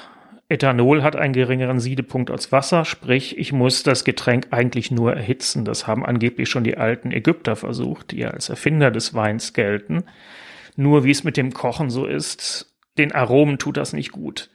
Ethanol 0.50 1.04
hat 1.04 1.16
einen 1.16 1.34
geringeren 1.34 1.80
Siedepunkt 1.80 2.32
als 2.32 2.52
Wasser, 2.52 2.84
sprich, 2.84 3.38
ich 3.38 3.54
muss 3.54 3.84
das 3.84 4.04
Getränk 4.04 4.48
eigentlich 4.50 4.90
nur 4.90 5.14
erhitzen. 5.14 5.64
Das 5.64 5.86
haben 5.86 6.04
angeblich 6.04 6.50
schon 6.50 6.64
die 6.64 6.78
alten 6.78 7.12
Ägypter 7.12 7.56
versucht, 7.56 8.12
die 8.12 8.18
ja 8.18 8.32
als 8.32 8.50
Erfinder 8.50 8.90
des 8.90 9.14
Weins 9.14 9.54
gelten. 9.54 10.06
Nur 10.76 11.04
wie 11.04 11.12
es 11.12 11.24
mit 11.24 11.38
dem 11.38 11.54
Kochen 11.54 11.92
so 11.92 12.06
ist, 12.06 12.74
den 12.98 13.12
Aromen 13.14 13.60
tut 13.60 13.78
das 13.78 13.94
nicht 13.94 14.12
gut. 14.12 14.50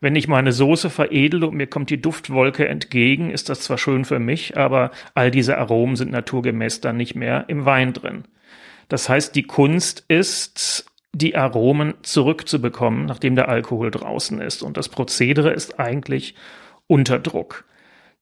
Wenn 0.00 0.16
ich 0.16 0.28
meine 0.28 0.52
Soße 0.52 0.88
veredele 0.88 1.46
und 1.46 1.56
mir 1.56 1.66
kommt 1.66 1.90
die 1.90 2.00
Duftwolke 2.00 2.66
entgegen, 2.66 3.30
ist 3.30 3.50
das 3.50 3.60
zwar 3.60 3.76
schön 3.76 4.06
für 4.06 4.18
mich, 4.18 4.56
aber 4.56 4.90
all 5.14 5.30
diese 5.30 5.58
Aromen 5.58 5.96
sind 5.96 6.10
naturgemäß 6.10 6.80
dann 6.80 6.96
nicht 6.96 7.14
mehr 7.14 7.44
im 7.48 7.66
Wein 7.66 7.92
drin. 7.92 8.24
Das 8.88 9.08
heißt, 9.08 9.34
die 9.36 9.42
Kunst 9.42 10.04
ist, 10.08 10.86
die 11.12 11.36
Aromen 11.36 11.94
zurückzubekommen, 12.02 13.04
nachdem 13.04 13.36
der 13.36 13.48
Alkohol 13.48 13.90
draußen 13.90 14.40
ist. 14.40 14.62
Und 14.62 14.76
das 14.76 14.88
Prozedere 14.88 15.50
ist 15.50 15.78
eigentlich 15.78 16.34
unter 16.86 17.18
Druck. 17.18 17.64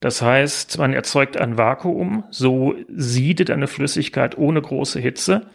Das 0.01 0.23
heißt, 0.23 0.79
man 0.79 0.93
erzeugt 0.93 1.37
ein 1.37 1.59
Vakuum, 1.59 2.25
so 2.31 2.75
siedet 2.89 3.51
eine 3.51 3.67
Flüssigkeit 3.67 4.37
ohne 4.39 4.63
große 4.63 5.01
Hitze. 5.01 5.47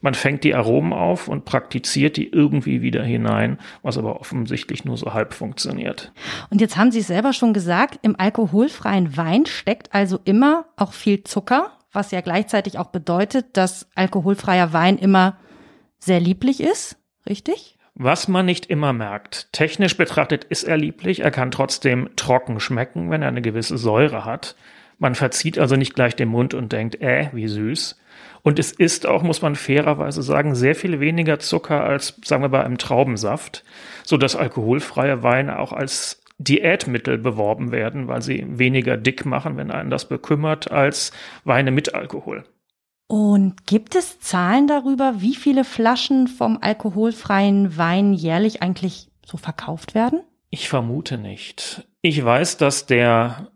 Man 0.00 0.14
fängt 0.14 0.44
die 0.44 0.54
Aromen 0.54 0.92
auf 0.92 1.28
und 1.28 1.44
praktiziert 1.44 2.16
die 2.16 2.28
irgendwie 2.28 2.80
wieder 2.80 3.02
hinein, 3.02 3.58
was 3.82 3.98
aber 3.98 4.20
offensichtlich 4.20 4.84
nur 4.84 4.96
so 4.96 5.12
halb 5.12 5.34
funktioniert. 5.34 6.12
Und 6.48 6.60
jetzt 6.60 6.76
haben 6.76 6.90
Sie 6.90 7.00
es 7.00 7.06
selber 7.06 7.32
schon 7.32 7.52
gesagt, 7.52 7.98
im 8.02 8.18
alkoholfreien 8.18 9.16
Wein 9.16 9.46
steckt 9.46 9.94
also 9.94 10.18
immer 10.24 10.64
auch 10.76 10.92
viel 10.94 11.22
Zucker, 11.24 11.72
was 11.92 12.12
ja 12.12 12.20
gleichzeitig 12.22 12.78
auch 12.78 12.88
bedeutet, 12.88 13.56
dass 13.56 13.88
alkoholfreier 13.94 14.72
Wein 14.72 14.96
immer 14.96 15.36
sehr 15.98 16.20
lieblich 16.20 16.60
ist, 16.60 16.96
richtig? 17.28 17.76
Was 17.94 18.28
man 18.28 18.46
nicht 18.46 18.66
immer 18.66 18.94
merkt. 18.94 19.52
Technisch 19.52 19.96
betrachtet 19.96 20.44
ist 20.44 20.62
er 20.62 20.78
lieblich, 20.78 21.20
er 21.20 21.30
kann 21.30 21.50
trotzdem 21.50 22.08
trocken 22.16 22.60
schmecken, 22.60 23.10
wenn 23.10 23.20
er 23.20 23.28
eine 23.28 23.42
gewisse 23.42 23.76
Säure 23.76 24.24
hat. 24.24 24.56
Man 24.98 25.14
verzieht 25.14 25.58
also 25.58 25.76
nicht 25.76 25.94
gleich 25.94 26.16
den 26.16 26.28
Mund 26.28 26.54
und 26.54 26.72
denkt, 26.72 27.00
äh, 27.00 27.28
wie 27.32 27.48
süß. 27.48 27.98
Und 28.42 28.58
es 28.58 28.72
ist 28.72 29.06
auch, 29.06 29.22
muss 29.22 29.42
man 29.42 29.54
fairerweise 29.54 30.22
sagen, 30.22 30.54
sehr 30.54 30.74
viel 30.74 31.00
weniger 31.00 31.38
Zucker 31.38 31.84
als, 31.84 32.16
sagen 32.24 32.42
wir, 32.42 32.48
bei 32.48 32.64
einem 32.64 32.78
Traubensaft, 32.78 33.64
so 34.04 34.16
dass 34.16 34.36
alkoholfreie 34.36 35.22
Weine 35.22 35.58
auch 35.58 35.72
als 35.72 36.22
Diätmittel 36.38 37.18
beworben 37.18 37.70
werden, 37.70 38.08
weil 38.08 38.22
sie 38.22 38.46
weniger 38.48 38.96
dick 38.96 39.26
machen, 39.26 39.56
wenn 39.56 39.70
einen 39.70 39.90
das 39.90 40.08
bekümmert, 40.08 40.70
als 40.70 41.12
Weine 41.44 41.70
mit 41.70 41.94
Alkohol. 41.94 42.44
Und 43.06 43.66
gibt 43.66 43.94
es 43.94 44.20
Zahlen 44.20 44.66
darüber, 44.66 45.14
wie 45.18 45.34
viele 45.34 45.64
Flaschen 45.64 46.28
vom 46.28 46.58
alkoholfreien 46.60 47.76
Wein 47.76 48.14
jährlich 48.14 48.62
eigentlich 48.62 49.08
so 49.26 49.36
verkauft 49.36 49.94
werden? 49.94 50.20
Ich 50.48 50.68
vermute 50.68 51.18
nicht. 51.18 51.86
Ich 52.02 52.24
weiß, 52.24 52.56
dass 52.56 52.86
der 52.86 53.50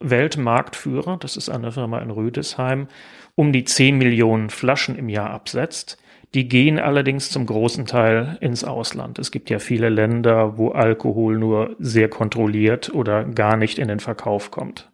Weltmarktführer, 0.00 1.18
das 1.18 1.36
ist 1.36 1.48
eine 1.48 1.72
Firma 1.72 1.98
in 1.98 2.10
Rüdesheim, 2.10 2.88
um 3.34 3.52
die 3.52 3.64
10 3.64 3.98
Millionen 3.98 4.50
Flaschen 4.50 4.96
im 4.96 5.08
Jahr 5.08 5.30
absetzt. 5.30 5.98
Die 6.34 6.48
gehen 6.48 6.78
allerdings 6.78 7.30
zum 7.30 7.44
großen 7.44 7.86
Teil 7.86 8.38
ins 8.40 8.64
Ausland. 8.64 9.18
Es 9.18 9.30
gibt 9.30 9.50
ja 9.50 9.58
viele 9.58 9.88
Länder, 9.88 10.56
wo 10.56 10.70
Alkohol 10.70 11.38
nur 11.38 11.74
sehr 11.78 12.08
kontrolliert 12.08 12.94
oder 12.94 13.24
gar 13.24 13.56
nicht 13.56 13.78
in 13.78 13.88
den 13.88 14.00
Verkauf 14.00 14.50
kommt. 14.50 14.88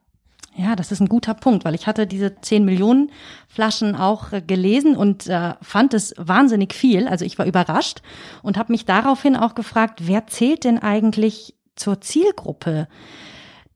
Ja, 0.58 0.74
das 0.74 0.90
ist 0.90 1.00
ein 1.00 1.08
guter 1.08 1.34
Punkt, 1.34 1.66
weil 1.66 1.74
ich 1.74 1.86
hatte 1.86 2.06
diese 2.06 2.40
10 2.40 2.64
Millionen 2.64 3.10
Flaschen 3.46 3.94
auch 3.94 4.32
äh, 4.32 4.40
gelesen 4.40 4.96
und 4.96 5.26
äh, 5.26 5.52
fand 5.60 5.92
es 5.92 6.14
wahnsinnig 6.16 6.72
viel. 6.72 7.06
Also 7.08 7.26
ich 7.26 7.38
war 7.38 7.44
überrascht 7.44 8.00
und 8.42 8.56
habe 8.56 8.72
mich 8.72 8.86
daraufhin 8.86 9.36
auch 9.36 9.54
gefragt, 9.54 10.00
wer 10.06 10.26
zählt 10.26 10.64
denn 10.64 10.78
eigentlich 10.78 11.54
zur 11.74 12.00
Zielgruppe 12.00 12.88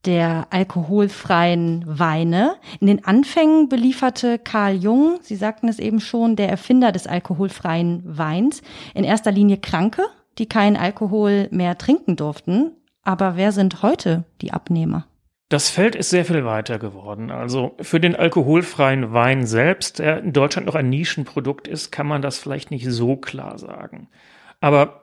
der 0.07 0.47
alkoholfreien 0.51 1.85
Weine? 1.87 2.57
In 2.81 2.87
den 2.87 3.05
Anfängen 3.05 3.69
belieferte 3.69 4.39
Karl 4.39 4.77
Jung, 4.77 5.19
Sie 5.23 5.37
sagten 5.37 5.69
es 5.69 5.79
eben 5.79 6.01
schon, 6.01 6.37
der 6.37 6.49
Erfinder 6.49 6.93
des 6.93 7.07
alkoholfreien 7.07 8.03
Weins, 8.05 8.63
in 8.95 9.05
erster 9.05 9.33
Linie 9.33 9.59
Kranke, 9.59 10.03
die 10.39 10.47
keinen 10.47 10.77
Alkohol 10.77 11.49
mehr 11.51 11.77
trinken 11.79 12.17
durften. 12.17 12.73
Aber 13.03 13.37
wer 13.37 13.53
sind 13.53 13.83
heute 13.83 14.25
die 14.41 14.53
Abnehmer? 14.53 15.07
Das 15.51 15.69
Feld 15.69 15.97
ist 15.97 16.11
sehr 16.11 16.25
viel 16.25 16.45
weiter 16.45 16.79
geworden. 16.79 17.33
Also 17.33 17.75
für 17.81 17.99
den 17.99 18.15
alkoholfreien 18.15 19.13
Wein 19.13 19.47
selbst, 19.47 19.99
der 19.99 20.21
in 20.21 20.33
Deutschland 20.33 20.67
noch 20.67 20.77
ein 20.77 20.89
Nischenprodukt 20.89 21.67
ist, 21.67 21.91
kann 21.91 22.07
man 22.07 22.23
das 22.23 22.39
vielleicht 22.39 22.71
nicht 22.71 22.87
so 22.89 23.17
klar 23.17 23.59
sagen. 23.59 24.09
Aber 24.61 25.00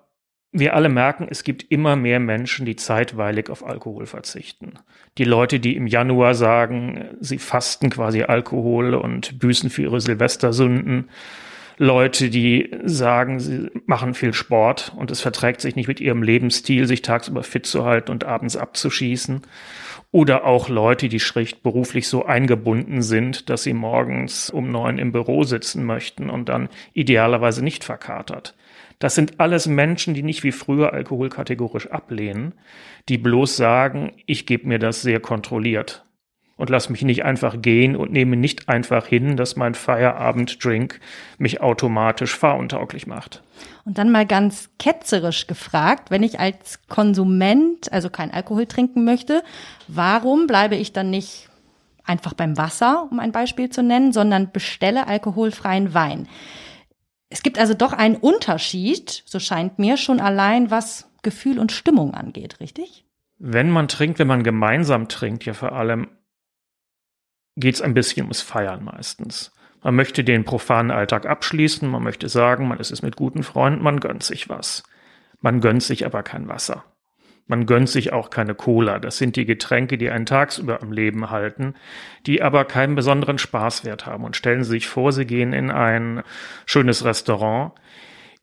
wir 0.60 0.76
alle 0.76 0.90
merken, 0.90 1.28
es 1.30 1.44
gibt 1.44 1.66
immer 1.70 1.96
mehr 1.96 2.20
Menschen, 2.20 2.66
die 2.66 2.76
zeitweilig 2.76 3.50
auf 3.50 3.66
Alkohol 3.66 4.06
verzichten. 4.06 4.74
Die 5.18 5.24
Leute, 5.24 5.60
die 5.60 5.76
im 5.76 5.88
Januar 5.88 6.36
sagen, 6.36 7.06
sie 7.20 7.38
fasten 7.38 7.90
quasi 7.90 8.24
Alkohol 8.24 8.94
und 8.94 9.40
büßen 9.40 9.70
für 9.70 9.84
ihre 9.84 10.02
Silvestersünden. 10.02 11.10
Leute, 11.80 12.30
die 12.30 12.72
sagen, 12.84 13.40
sie 13.40 13.70
machen 13.86 14.16
viel 14.16 14.34
Sport 14.34 14.94
und 14.96 15.12
es 15.12 15.22
verträgt 15.22 15.62
sich 15.62 15.76
nicht 15.76 15.88
mit 15.88 16.00
ihrem 16.00 16.24
Lebensstil, 16.24 16.88
sich 16.88 17.04
tagsüber 17.04 17.44
fit 17.44 17.68
zu 17.68 17.86
halten 17.86 18.12
und 18.12 18.24
abends 18.24 18.58
abzuschießen. 18.58 19.42
Oder 20.12 20.46
auch 20.46 20.70
Leute, 20.70 21.10
die 21.10 21.20
schlicht 21.20 21.62
beruflich 21.62 22.08
so 22.08 22.26
eingebunden 22.26 23.02
sind, 23.02 23.50
dass 23.50 23.64
sie 23.64 23.74
morgens 23.74 24.50
um 24.50 24.72
neun 24.72 24.98
im 24.98 25.12
Büro 25.12 25.44
sitzen 25.44 25.84
möchten 25.84 26.30
und 26.30 26.50
dann 26.50 26.70
idealerweise 26.94 27.64
nicht 27.64 27.84
verkatert. 27.84 28.56
Das 29.00 29.16
sind 29.16 29.40
alles 29.40 29.68
Menschen, 29.68 30.14
die 30.14 30.24
nicht 30.24 30.44
wie 30.44 30.52
früher 30.52 30.94
Alkohol 30.94 31.30
kategorisch 31.30 31.88
ablehnen, 31.92 32.54
die 33.10 33.18
bloß 33.18 33.56
sagen, 33.56 34.14
ich 34.26 34.46
gebe 34.46 34.68
mir 34.68 34.80
das 34.80 35.02
sehr 35.02 35.20
kontrolliert 35.20 36.08
und 36.58 36.72
lass 36.72 36.90
mich 36.90 37.04
nicht 37.04 37.24
einfach 37.24 37.62
gehen 37.62 37.96
und 37.96 38.12
nehme 38.12 38.36
nicht 38.36 38.68
einfach 38.68 39.06
hin, 39.06 39.38
dass 39.38 39.56
mein 39.56 39.76
Feierabenddrink 39.76 41.00
mich 41.38 41.62
automatisch 41.62 42.36
fahruntauglich 42.36 43.08
macht. 43.08 43.44
Und 43.86 44.00
dann 44.00 44.12
mal 44.12 44.26
ganz 44.26 44.70
ketzerisch 44.80 45.48
gefragt, 45.48 46.12
wenn 46.12 46.24
ich 46.24 46.40
als 46.40 46.80
Konsument 46.88 47.92
also 47.94 48.10
kein 48.10 48.32
Alkohol 48.32 48.66
trinken 48.66 49.06
möchte, 49.06 49.44
warum 49.88 50.48
bleibe 50.48 50.76
ich 50.76 50.92
dann 50.92 51.12
nicht 51.12 51.48
einfach 52.04 52.34
beim 52.34 52.58
Wasser, 52.58 53.08
um 53.12 53.20
ein 53.20 53.32
Beispiel 53.32 53.70
zu 53.70 53.84
nennen, 53.84 54.12
sondern 54.12 54.52
bestelle 54.52 55.08
alkoholfreien 55.08 55.94
Wein? 55.94 56.28
Es 57.30 57.44
gibt 57.44 57.60
also 57.60 57.74
doch 57.74 57.94
einen 57.94 58.16
Unterschied, 58.16 59.24
so 59.26 59.40
scheint 59.40 59.80
mir 59.80 59.98
schon 59.98 60.20
allein, 60.20 60.72
was 60.72 61.10
Gefühl 61.24 61.60
und 61.60 61.72
Stimmung 61.72 62.14
angeht, 62.14 62.60
richtig? 62.60 63.06
Wenn 63.38 63.70
man 63.70 63.88
trinkt, 63.88 64.20
wenn 64.20 64.28
man 64.28 64.44
gemeinsam 64.44 65.10
trinkt, 65.10 65.46
ja 65.46 65.54
vor 65.54 65.74
allem 65.74 66.08
geht 67.56 67.76
es 67.76 67.82
ein 67.82 67.94
bisschen 67.94 68.24
ums 68.24 68.42
Feiern 68.42 68.84
meistens. 68.84 69.52
Man 69.84 69.96
möchte 69.96 70.24
den 70.24 70.44
profanen 70.46 70.92
Alltag 70.92 71.26
abschließen, 71.26 71.90
man 71.90 72.04
möchte 72.04 72.30
sagen, 72.30 72.68
man 72.68 72.80
ist 72.80 72.92
es 72.92 73.02
mit 73.02 73.16
guten 73.16 73.44
Freunden, 73.44 73.84
man 73.84 74.00
gönnt 74.00 74.24
sich 74.24 74.50
was. 74.50 74.84
Man 75.42 75.62
gönnt 75.62 75.84
sich 75.84 76.06
aber 76.06 76.24
kein 76.24 76.48
Wasser. 76.48 76.84
Man 77.48 77.66
gönnt 77.66 77.90
sich 77.90 78.14
auch 78.14 78.30
keine 78.30 78.56
Cola. 78.56 79.00
Das 79.00 79.18
sind 79.18 79.36
die 79.36 79.46
Getränke, 79.46 79.98
die 79.98 80.10
einen 80.10 80.26
tagsüber 80.26 80.82
am 80.82 80.92
Leben 80.92 81.30
halten, 81.30 81.76
die 82.26 82.42
aber 82.42 82.66
keinen 82.66 82.96
besonderen 82.96 83.38
Spaßwert 83.38 84.06
haben. 84.06 84.24
Und 84.26 84.36
stellen 84.36 84.64
Sie 84.64 84.72
sich 84.72 84.88
vor, 84.88 85.12
Sie 85.14 85.26
gehen 85.26 85.54
in 85.54 85.72
ein 85.72 86.24
schönes 86.66 87.06
Restaurant, 87.06 87.72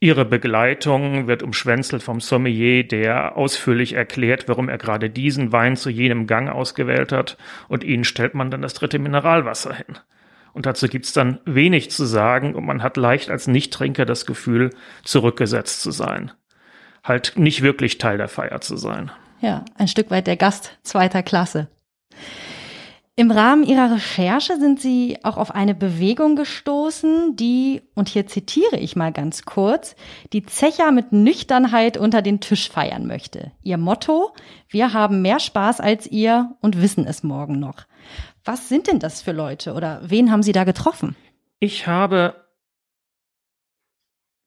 Ihre 0.01 0.27
Begleitung 0.27 1.29
wird 1.29 1.43
umschwänzelt 1.43 2.03
vom 2.03 2.21
Sommelier, 2.21 2.87
der 2.87 3.39
ausführlich 3.39 3.95
erklärt, 3.95 4.49
warum 4.49 4.69
er 4.69 4.77
gerade 4.77 5.09
diesen 5.09 5.51
Wein 5.51 5.77
zu 5.77 5.89
jenem 5.89 6.27
Gang 6.27 6.51
ausgewählt 6.51 7.11
hat, 7.11 7.39
und 7.69 7.85
Ihnen 7.85 8.05
stellt 8.05 8.35
man 8.35 8.51
dann 8.51 8.61
das 8.61 8.75
dritte 8.75 8.99
Mineralwasser 8.99 9.73
hin. 9.73 9.99
Und 10.53 10.67
dazu 10.67 10.89
gibt's 10.89 11.15
dann 11.15 11.41
wenig 11.47 11.91
zu 11.91 12.05
sagen 12.05 12.55
und 12.55 12.67
man 12.67 12.83
hat 12.83 12.97
leicht 12.97 13.31
als 13.31 13.47
Nichttrinker 13.47 14.05
das 14.05 14.27
Gefühl, 14.27 14.71
zurückgesetzt 15.05 15.81
zu 15.81 15.91
sein. 15.91 16.33
Halt 17.05 17.35
nicht 17.37 17.63
wirklich 17.63 17.99
Teil 17.99 18.17
der 18.19 18.29
Feier 18.29 18.61
zu 18.61 18.77
sein. 18.77 19.13
Ja, 19.41 19.65
ein 19.77 19.89
Stück 19.89 20.11
weit 20.11 20.27
der 20.27 20.37
Gast 20.37 20.79
zweiter 20.83 21.23
Klasse. 21.23 21.69
Im 23.17 23.31
Rahmen 23.31 23.63
Ihrer 23.63 23.95
Recherche 23.95 24.59
sind 24.59 24.81
Sie 24.81 25.19
auch 25.23 25.37
auf 25.37 25.55
eine 25.55 25.77
Bewegung 25.77 26.35
gestoßen, 26.35 27.37
die, 27.37 27.83
und 27.95 28.09
hier 28.09 28.27
zitiere 28.27 28.77
ich 28.77 28.97
mal 28.97 29.13
ganz 29.13 29.45
kurz, 29.45 29.95
die 30.33 30.45
Zecher 30.45 30.91
mit 30.91 31.13
Nüchternheit 31.13 31.97
unter 31.97 32.23
den 32.23 32.41
Tisch 32.41 32.69
feiern 32.69 33.07
möchte. 33.07 33.53
Ihr 33.63 33.79
Motto, 33.79 34.35
wir 34.69 34.95
haben 34.95 35.23
mehr 35.23 35.39
Spaß 35.39 35.81
als 35.81 36.09
ihr 36.09 36.57
und 36.61 36.83
wissen 36.83 37.07
es 37.07 37.23
morgen 37.23 37.61
noch. 37.61 37.85
Was 38.45 38.69
sind 38.69 38.89
denn 38.89 38.99
das 38.99 39.23
für 39.23 39.33
Leute 39.33 39.75
oder 39.75 40.01
wen 40.03 40.33
haben 40.33 40.43
Sie 40.43 40.53
da 40.53 40.65
getroffen? 40.65 41.15
Ich 41.61 41.87
habe 41.87 42.44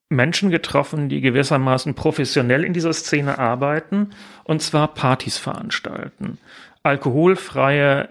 Menschen 0.09 0.49
getroffen, 0.49 1.09
die 1.09 1.21
gewissermaßen 1.21 1.93
professionell 1.93 2.63
in 2.63 2.73
dieser 2.73 2.93
Szene 2.93 3.39
arbeiten 3.39 4.11
und 4.43 4.61
zwar 4.61 4.93
Partys 4.93 5.37
veranstalten. 5.37 6.37
Alkoholfreie 6.83 8.09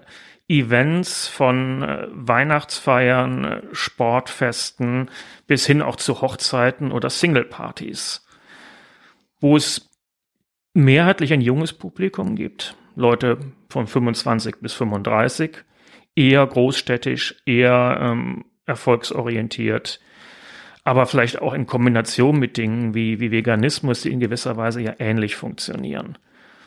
Events 0.49 1.27
von 1.27 1.83
äh, 1.83 2.07
Weihnachtsfeiern, 2.11 3.45
äh, 3.45 3.63
Sportfesten 3.73 5.11
bis 5.47 5.67
hin 5.67 5.83
auch 5.83 5.97
zu 5.97 6.21
Hochzeiten 6.21 6.93
oder 6.93 7.11
Singlepartys, 7.11 8.25
wo 9.41 9.57
es 9.57 9.91
mehrheitlich 10.75 11.33
ein 11.33 11.41
junges 11.41 11.73
Publikum 11.73 12.37
gibt, 12.37 12.77
Leute 12.95 13.39
von 13.69 13.87
25 13.87 14.57
bis 14.61 14.73
35, 14.75 15.65
eher 16.15 16.47
großstädtisch, 16.47 17.37
eher 17.45 17.99
ähm, 18.01 18.45
erfolgsorientiert, 18.67 20.01
aber 20.87 21.07
vielleicht 21.07 21.43
auch 21.43 21.53
in 21.53 21.67
Kombination 21.67 22.39
mit 22.39 22.57
Dingen 22.57 22.95
wie, 22.95 23.19
wie 23.19 23.33
Veganismus, 23.33 24.03
die 24.03 24.13
in 24.13 24.21
gewisser 24.21 24.57
Weise 24.57 24.81
ja 24.81 24.95
ähnlich 25.01 25.35
funktionieren. 25.35 26.17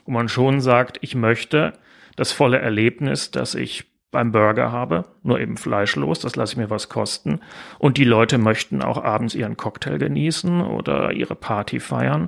Wo 0.05 0.11
man 0.11 0.27
schon 0.27 0.59
sagt, 0.59 0.97
ich 0.99 1.15
möchte 1.15 1.71
das 2.17 2.33
volle 2.33 2.59
Erlebnis, 2.59 3.31
dass 3.31 3.55
ich 3.55 3.85
beim 4.11 4.33
Burger 4.33 4.73
habe, 4.73 5.05
nur 5.23 5.39
eben 5.39 5.55
fleischlos, 5.55 6.19
das 6.19 6.35
lasse 6.35 6.53
ich 6.53 6.57
mir 6.57 6.69
was 6.69 6.89
kosten. 6.89 7.39
Und 7.77 7.97
die 7.97 8.03
Leute 8.03 8.37
möchten 8.37 8.81
auch 8.81 9.01
abends 9.01 9.35
ihren 9.35 9.55
Cocktail 9.55 9.99
genießen 9.99 10.63
oder 10.63 11.13
ihre 11.13 11.35
Party 11.35 11.79
feiern, 11.79 12.27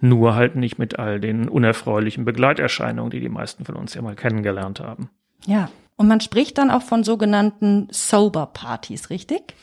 nur 0.00 0.36
halt 0.36 0.54
nicht 0.54 0.78
mit 0.78 1.00
all 1.00 1.18
den 1.18 1.48
unerfreulichen 1.48 2.24
Begleiterscheinungen, 2.24 3.10
die 3.10 3.20
die 3.20 3.28
meisten 3.28 3.64
von 3.64 3.74
uns 3.74 3.94
ja 3.94 4.02
mal 4.02 4.14
kennengelernt 4.14 4.78
haben. 4.78 5.10
Ja, 5.46 5.70
und 5.96 6.06
man 6.06 6.20
spricht 6.20 6.56
dann 6.58 6.70
auch 6.70 6.82
von 6.82 7.02
sogenannten 7.02 7.88
Sober-Partys, 7.90 9.10
richtig? 9.10 9.54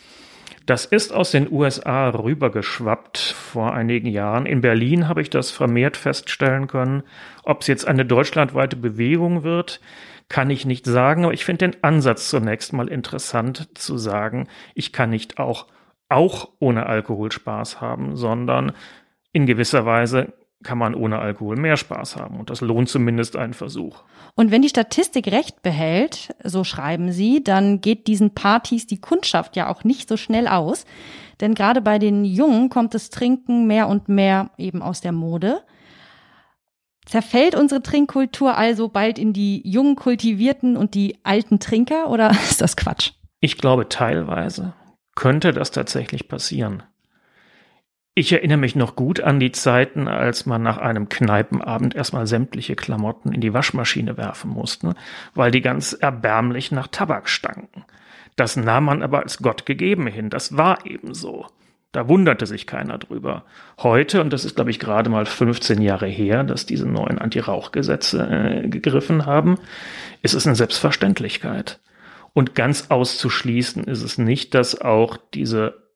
Das 0.69 0.85
ist 0.85 1.11
aus 1.11 1.31
den 1.31 1.51
USA 1.51 2.09
rübergeschwappt 2.09 3.17
vor 3.17 3.73
einigen 3.73 4.05
Jahren. 4.05 4.45
In 4.45 4.61
Berlin 4.61 5.07
habe 5.07 5.23
ich 5.23 5.31
das 5.31 5.49
vermehrt 5.49 5.97
feststellen 5.97 6.67
können. 6.67 7.01
Ob 7.41 7.61
es 7.61 7.67
jetzt 7.67 7.87
eine 7.87 8.05
deutschlandweite 8.05 8.75
Bewegung 8.75 9.41
wird, 9.41 9.81
kann 10.27 10.51
ich 10.51 10.67
nicht 10.67 10.85
sagen, 10.85 11.23
aber 11.23 11.33
ich 11.33 11.43
finde 11.43 11.67
den 11.67 11.83
Ansatz 11.83 12.29
zunächst 12.29 12.71
mal 12.71 12.87
interessant 12.87 13.67
zu 13.79 13.97
sagen, 13.97 14.47
ich 14.75 14.93
kann 14.93 15.09
nicht 15.09 15.39
auch, 15.39 15.65
auch 16.07 16.49
ohne 16.59 16.85
Alkohol 16.85 17.31
Spaß 17.31 17.81
haben, 17.81 18.15
sondern 18.15 18.73
in 19.33 19.47
gewisser 19.47 19.87
Weise 19.87 20.33
kann 20.61 20.77
man 20.77 20.93
ohne 20.93 21.17
Alkohol 21.17 21.55
mehr 21.55 21.77
Spaß 21.77 22.15
haben. 22.15 22.39
Und 22.39 22.51
das 22.51 22.61
lohnt 22.61 22.89
zumindest 22.89 23.37
einen 23.37 23.55
Versuch. 23.55 24.03
Und 24.35 24.51
wenn 24.51 24.61
die 24.61 24.69
Statistik 24.69 25.27
recht 25.27 25.61
behält, 25.61 26.33
so 26.43 26.63
schreiben 26.63 27.11
Sie, 27.11 27.43
dann 27.43 27.81
geht 27.81 28.07
diesen 28.07 28.33
Partys 28.33 28.87
die 28.87 29.01
Kundschaft 29.01 29.55
ja 29.55 29.69
auch 29.69 29.83
nicht 29.83 30.07
so 30.07 30.17
schnell 30.17 30.47
aus. 30.47 30.85
Denn 31.41 31.55
gerade 31.55 31.81
bei 31.81 31.99
den 31.99 32.25
Jungen 32.25 32.69
kommt 32.69 32.93
das 32.93 33.09
Trinken 33.09 33.67
mehr 33.67 33.87
und 33.87 34.09
mehr 34.09 34.51
eben 34.57 34.81
aus 34.81 35.01
der 35.01 35.11
Mode. 35.11 35.61
Zerfällt 37.05 37.55
unsere 37.55 37.81
Trinkkultur 37.81 38.55
also 38.55 38.87
bald 38.87 39.17
in 39.17 39.33
die 39.33 39.67
jungen 39.67 39.95
Kultivierten 39.95 40.77
und 40.77 40.93
die 40.93 41.17
alten 41.23 41.59
Trinker 41.59 42.09
oder 42.09 42.29
ist 42.49 42.61
das 42.61 42.75
Quatsch? 42.77 43.11
Ich 43.39 43.57
glaube, 43.57 43.89
teilweise 43.89 44.73
könnte 45.15 45.51
das 45.51 45.71
tatsächlich 45.71 46.27
passieren. 46.27 46.83
Ich 48.19 48.33
erinnere 48.33 48.57
mich 48.57 48.75
noch 48.75 48.97
gut 48.97 49.21
an 49.21 49.39
die 49.39 49.53
Zeiten, 49.53 50.09
als 50.09 50.45
man 50.45 50.61
nach 50.61 50.77
einem 50.77 51.07
Kneipenabend 51.07 51.95
erstmal 51.95 52.27
sämtliche 52.27 52.75
Klamotten 52.75 53.31
in 53.31 53.39
die 53.39 53.53
Waschmaschine 53.53 54.17
werfen 54.17 54.51
musste, 54.51 54.93
weil 55.35 55.51
die 55.51 55.61
ganz 55.61 55.93
erbärmlich 55.93 56.69
nach 56.73 56.87
Tabak 56.87 57.29
stanken. 57.29 57.85
Das 58.35 58.57
nahm 58.57 58.83
man 58.83 59.03
aber 59.03 59.19
als 59.19 59.37
Gott 59.37 59.65
gegeben 59.65 60.05
hin. 60.05 60.29
Das 60.29 60.57
war 60.57 60.85
eben 60.85 61.13
so. 61.13 61.45
Da 61.93 62.09
wunderte 62.09 62.45
sich 62.45 62.67
keiner 62.67 62.97
drüber. 62.97 63.45
Heute, 63.77 64.19
und 64.19 64.33
das 64.33 64.43
ist, 64.43 64.55
glaube 64.55 64.71
ich, 64.71 64.79
gerade 64.79 65.09
mal 65.09 65.25
15 65.25 65.81
Jahre 65.81 66.07
her, 66.07 66.43
dass 66.43 66.65
diese 66.65 66.89
neuen 66.89 67.19
Anti-Rauch-Gesetze 67.19 68.27
äh, 68.29 68.67
gegriffen 68.67 69.27
haben, 69.27 69.59
ist 70.23 70.33
es 70.33 70.45
eine 70.45 70.57
Selbstverständlichkeit. 70.57 71.79
Und 72.33 72.53
ganz 72.53 72.87
auszuschließen 72.89 73.85
ist 73.85 74.03
es 74.03 74.17
nicht, 74.17 74.55
dass 74.55 74.81
auch 74.81 75.15
diese 75.33 75.88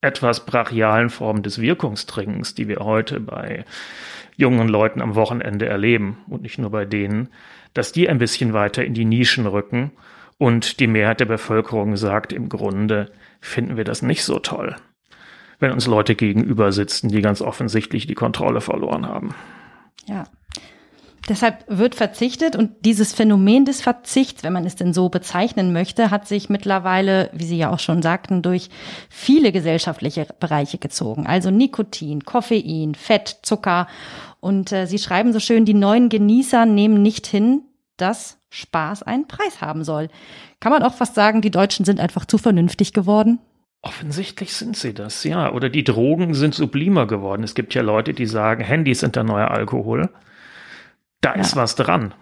etwas 0.00 0.46
brachialen 0.46 1.10
Formen 1.10 1.42
des 1.42 1.60
Wirkungstrinkens, 1.60 2.54
die 2.54 2.68
wir 2.68 2.78
heute 2.78 3.20
bei 3.20 3.64
jungen 4.36 4.68
Leuten 4.68 5.02
am 5.02 5.16
Wochenende 5.16 5.66
erleben 5.66 6.18
und 6.28 6.42
nicht 6.42 6.58
nur 6.58 6.70
bei 6.70 6.84
denen, 6.84 7.28
dass 7.74 7.92
die 7.92 8.08
ein 8.08 8.18
bisschen 8.18 8.52
weiter 8.52 8.84
in 8.84 8.94
die 8.94 9.04
Nischen 9.04 9.46
rücken 9.46 9.90
und 10.38 10.78
die 10.78 10.86
Mehrheit 10.86 11.20
der 11.20 11.26
Bevölkerung 11.26 11.96
sagt, 11.96 12.32
im 12.32 12.48
Grunde 12.48 13.10
finden 13.40 13.76
wir 13.76 13.84
das 13.84 14.02
nicht 14.02 14.22
so 14.22 14.38
toll, 14.38 14.76
wenn 15.58 15.72
uns 15.72 15.86
Leute 15.86 16.14
gegenüber 16.14 16.70
sitzen, 16.70 17.08
die 17.08 17.20
ganz 17.20 17.42
offensichtlich 17.42 18.06
die 18.06 18.14
Kontrolle 18.14 18.60
verloren 18.60 19.06
haben. 19.06 19.34
Ja. 20.06 20.24
Deshalb 21.28 21.64
wird 21.68 21.94
verzichtet 21.94 22.56
und 22.56 22.70
dieses 22.86 23.12
Phänomen 23.12 23.66
des 23.66 23.82
Verzichts, 23.82 24.42
wenn 24.42 24.54
man 24.54 24.64
es 24.64 24.76
denn 24.76 24.94
so 24.94 25.10
bezeichnen 25.10 25.74
möchte, 25.74 26.10
hat 26.10 26.26
sich 26.26 26.48
mittlerweile, 26.48 27.28
wie 27.34 27.44
Sie 27.44 27.58
ja 27.58 27.70
auch 27.70 27.80
schon 27.80 28.00
sagten, 28.00 28.40
durch 28.40 28.70
viele 29.10 29.52
gesellschaftliche 29.52 30.26
Bereiche 30.40 30.78
gezogen. 30.78 31.26
Also 31.26 31.50
Nikotin, 31.50 32.24
Koffein, 32.24 32.94
Fett, 32.94 33.40
Zucker. 33.42 33.88
Und 34.40 34.72
äh, 34.72 34.86
Sie 34.86 34.98
schreiben 34.98 35.34
so 35.34 35.40
schön, 35.40 35.66
die 35.66 35.74
neuen 35.74 36.08
Genießer 36.08 36.64
nehmen 36.64 37.02
nicht 37.02 37.26
hin, 37.26 37.62
dass 37.98 38.38
Spaß 38.48 39.02
einen 39.02 39.28
Preis 39.28 39.60
haben 39.60 39.84
soll. 39.84 40.08
Kann 40.60 40.72
man 40.72 40.82
auch 40.82 40.94
fast 40.94 41.14
sagen, 41.14 41.42
die 41.42 41.50
Deutschen 41.50 41.84
sind 41.84 42.00
einfach 42.00 42.24
zu 42.24 42.38
vernünftig 42.38 42.94
geworden? 42.94 43.38
Offensichtlich 43.82 44.54
sind 44.54 44.76
sie 44.76 44.94
das, 44.94 45.24
ja. 45.24 45.52
Oder 45.52 45.68
die 45.68 45.84
Drogen 45.84 46.32
sind 46.32 46.54
sublimer 46.54 47.06
geworden. 47.06 47.44
Es 47.44 47.54
gibt 47.54 47.74
ja 47.74 47.82
Leute, 47.82 48.14
die 48.14 48.26
sagen, 48.26 48.64
Handys 48.64 49.00
sind 49.00 49.14
der 49.14 49.24
neue 49.24 49.50
Alkohol 49.50 50.08
da 51.20 51.34
ja. 51.34 51.40
ist 51.40 51.56
was 51.56 51.74
dran. 51.74 52.14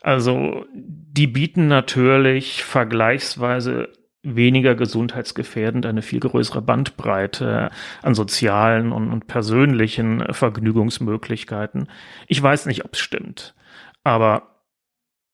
Also 0.00 0.66
die 0.74 1.26
bieten 1.26 1.66
natürlich 1.68 2.62
vergleichsweise 2.62 3.88
weniger 4.22 4.74
gesundheitsgefährdend 4.74 5.86
eine 5.86 6.02
viel 6.02 6.20
größere 6.20 6.62
Bandbreite 6.62 7.70
an 8.02 8.14
sozialen 8.14 8.90
und, 8.90 9.10
und 9.10 9.26
persönlichen 9.26 10.32
Vergnügungsmöglichkeiten. 10.32 11.88
Ich 12.26 12.42
weiß 12.42 12.66
nicht, 12.66 12.84
ob 12.84 12.94
es 12.94 13.00
stimmt, 13.00 13.54
aber 14.02 14.62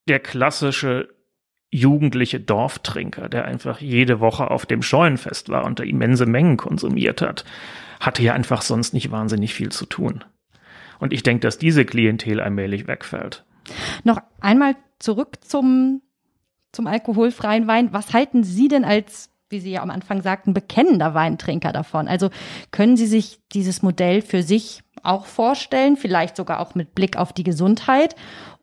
der 0.09 0.19
klassische 0.19 1.09
jugendliche 1.71 2.41
Dorftrinker, 2.41 3.29
der 3.29 3.45
einfach 3.45 3.81
jede 3.81 4.19
Woche 4.19 4.51
auf 4.51 4.67
dem 4.67 4.83
Scheunenfest 4.83 5.49
war 5.51 5.65
und 5.65 5.79
da 5.79 5.85
immense 5.85 6.27
Mengen 6.27 6.57
konsumiert 6.57 7.23
hat, 7.23 7.45
hatte 8.01 8.23
ja 8.23 8.35
einfach 8.35 8.63
sonst 8.63 8.93
nicht 8.93 9.13
wahnsinnig 9.13 9.55
viel 9.55 9.71
zu 9.71 9.87
tun. 9.87 10.25
Und 11.01 11.13
ich 11.13 11.23
denke, 11.23 11.41
dass 11.41 11.59
diese 11.59 11.85
Klientel 11.85 12.41
allmählich 12.41 12.87
wegfällt. 12.87 13.45
Noch 14.05 14.19
einmal 14.41 14.77
zurück 14.99 15.39
zum, 15.41 16.03
zum 16.73 16.87
alkoholfreien 16.87 17.67
Wein. 17.67 17.93
Was 17.93 18.13
halten 18.13 18.45
Sie 18.45 18.69
denn 18.69 18.85
als, 18.85 19.31
wie 19.49 19.61
Sie 19.61 19.73
ja 19.73 19.83
am 19.83 19.91
Anfang 19.91 20.23
sagten, 20.23 20.55
bekennender 20.55 21.15
Weintrinker 21.15 21.73
davon? 21.73 22.07
Also 22.07 22.31
können 22.71 22.97
Sie 22.97 23.07
sich 23.07 23.41
dieses 23.53 23.83
Modell 23.83 24.23
für 24.23 24.43
sich 24.43 24.83
auch 25.03 25.27
vorstellen, 25.27 25.97
vielleicht 25.97 26.37
sogar 26.37 26.61
auch 26.61 26.75
mit 26.75 26.95
Blick 26.95 27.17
auf 27.17 27.33
die 27.33 27.45
Gesundheit? 27.45 28.15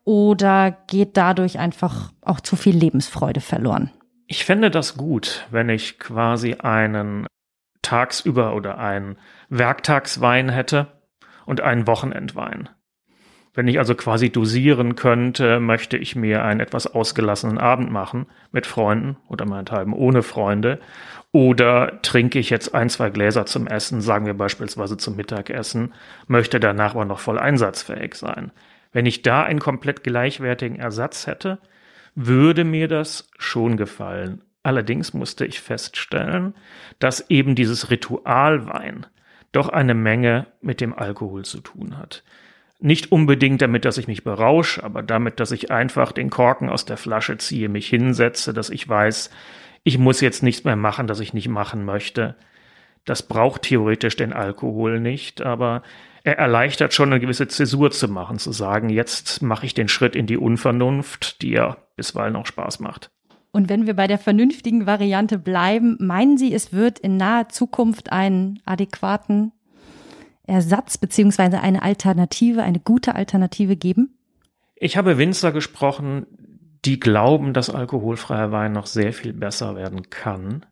Oder 0.04 0.78
geht 0.88 1.18
dadurch 1.18 1.60
einfach 1.60 2.14
auch 2.22 2.40
zu 2.40 2.56
viel 2.56 2.76
Lebensfreude 2.78 3.42
verloren? 3.42 3.92
Ich 4.28 4.46
fände 4.46 4.72
das 4.72 4.96
gut, 4.96 5.48
wenn 5.52 5.70
ich 5.70 6.00
quasi 6.00 6.54
einen 6.56 7.28
tagsüber 7.82 8.56
oder 8.56 8.78
einen 8.78 9.18
Werktagswein 9.50 10.50
hätte, 10.50 10.88
und 11.48 11.62
einen 11.62 11.88
Wochenendwein. 11.88 12.70
Wenn 13.56 13.68
ich 13.68 13.80
also 13.80 13.96
quasi 13.96 14.30
dosieren 14.30 14.96
könnte, 14.96 15.60
möchte 15.60 15.98
ich 15.98 16.16
mir 16.16 16.44
einen 16.44 16.60
etwas 16.60 16.86
ausgelassenen 16.86 17.58
Abend 17.58 17.92
machen 17.92 18.28
mit 18.52 18.68
Freunden 18.68 19.18
oder 19.28 19.48
meinethalben 19.48 19.94
ohne 19.94 20.22
Freunde. 20.22 20.80
Oder 21.32 22.00
trinke 22.04 22.38
ich 22.38 22.52
jetzt 22.52 22.76
ein, 22.76 22.90
zwei 22.90 23.10
Gläser 23.10 23.48
zum 23.48 23.66
Essen, 23.66 24.02
sagen 24.02 24.28
wir 24.28 24.36
beispielsweise 24.36 24.98
zum 24.98 25.16
Mittagessen, 25.16 25.96
möchte 26.28 26.60
danach 26.60 26.94
aber 26.94 27.06
noch 27.06 27.20
voll 27.20 27.40
einsatzfähig 27.40 28.14
sein. 28.14 28.52
Wenn 28.92 29.08
ich 29.08 29.24
da 29.24 29.44
einen 29.44 29.60
komplett 29.60 30.04
gleichwertigen 30.04 30.78
Ersatz 30.78 31.26
hätte, 31.26 31.58
würde 32.14 32.64
mir 32.64 32.88
das 32.88 33.30
schon 33.40 33.76
gefallen. 33.76 34.44
Allerdings 34.62 35.14
musste 35.14 35.46
ich 35.46 35.62
feststellen, 35.62 36.54
dass 37.00 37.30
eben 37.30 37.56
dieses 37.56 37.90
Ritualwein 37.90 39.08
doch 39.52 39.70
eine 39.70 39.94
Menge 39.94 40.48
mit 40.62 40.82
dem 40.82 40.94
Alkohol 40.94 41.46
zu 41.46 41.62
tun 41.62 41.98
hat. 41.98 42.24
Nicht 42.80 43.12
unbedingt 43.12 43.62
damit, 43.62 43.86
dass 43.86 43.98
ich 43.98 44.08
mich 44.08 44.24
berausche, 44.24 44.84
aber 44.84 45.02
damit, 45.02 45.40
dass 45.40 45.52
ich 45.52 45.72
einfach 45.72 46.12
den 46.12 46.30
Korken 46.30 46.70
aus 46.70 46.86
der 46.86 46.98
Flasche 46.98 47.38
ziehe, 47.38 47.70
mich 47.70 47.88
hinsetze, 47.88 48.54
dass 48.54 48.70
ich 48.70 48.88
weiß, 48.88 49.32
ich 49.84 49.98
muss 49.98 50.22
jetzt 50.22 50.44
nichts 50.44 50.64
mehr 50.64 50.76
machen, 50.76 51.08
das 51.08 51.20
ich 51.20 51.34
nicht 51.34 51.48
machen 51.48 51.86
möchte. 51.86 52.36
Das 53.06 53.24
braucht 53.24 53.64
theoretisch 53.64 54.16
den 54.16 54.34
Alkohol 54.34 55.00
nicht, 55.00 55.42
aber 55.42 55.82
er 56.24 56.38
erleichtert 56.38 56.94
schon 56.94 57.12
eine 57.12 57.22
gewisse 57.22 57.48
Zäsur 57.48 57.90
zu 57.90 58.10
machen, 58.10 58.38
zu 58.38 58.52
sagen, 58.52 58.90
jetzt 58.90 59.42
mache 59.42 59.66
ich 59.66 59.74
den 59.74 59.88
Schritt 59.88 60.16
in 60.16 60.28
die 60.28 60.38
Unvernunft, 60.38 61.42
die 61.42 61.52
ja 61.52 61.78
bisweilen 61.96 62.36
auch 62.36 62.46
Spaß 62.46 62.80
macht. 62.82 63.10
Und 63.58 63.70
wenn 63.70 63.88
wir 63.88 63.96
bei 63.96 64.06
der 64.06 64.20
vernünftigen 64.20 64.86
Variante 64.86 65.40
bleiben, 65.40 65.98
meinen 66.00 66.38
Sie, 66.38 66.54
es 66.54 66.74
wird 66.74 67.00
in 67.00 67.18
naher 67.18 67.50
Zukunft 67.50 68.12
einen 68.12 68.62
adäquaten 68.66 69.52
Ersatz 70.44 71.00
beziehungsweise 71.00 71.60
eine 71.60 71.82
Alternative, 71.82 72.62
eine 72.62 72.80
gute 72.80 73.16
Alternative 73.16 73.76
geben? 73.76 74.16
Ich 74.76 74.96
habe 74.96 75.18
Winzer 75.18 75.52
gesprochen, 75.52 76.28
die 76.86 77.00
glauben, 77.00 77.54
dass 77.54 77.72
alkoholfreier 77.72 78.52
Wein 78.52 78.74
noch 78.74 78.86
sehr 78.86 79.12
viel 79.12 79.34
besser 79.34 79.76
werden 79.76 80.12
kann. 80.12 80.64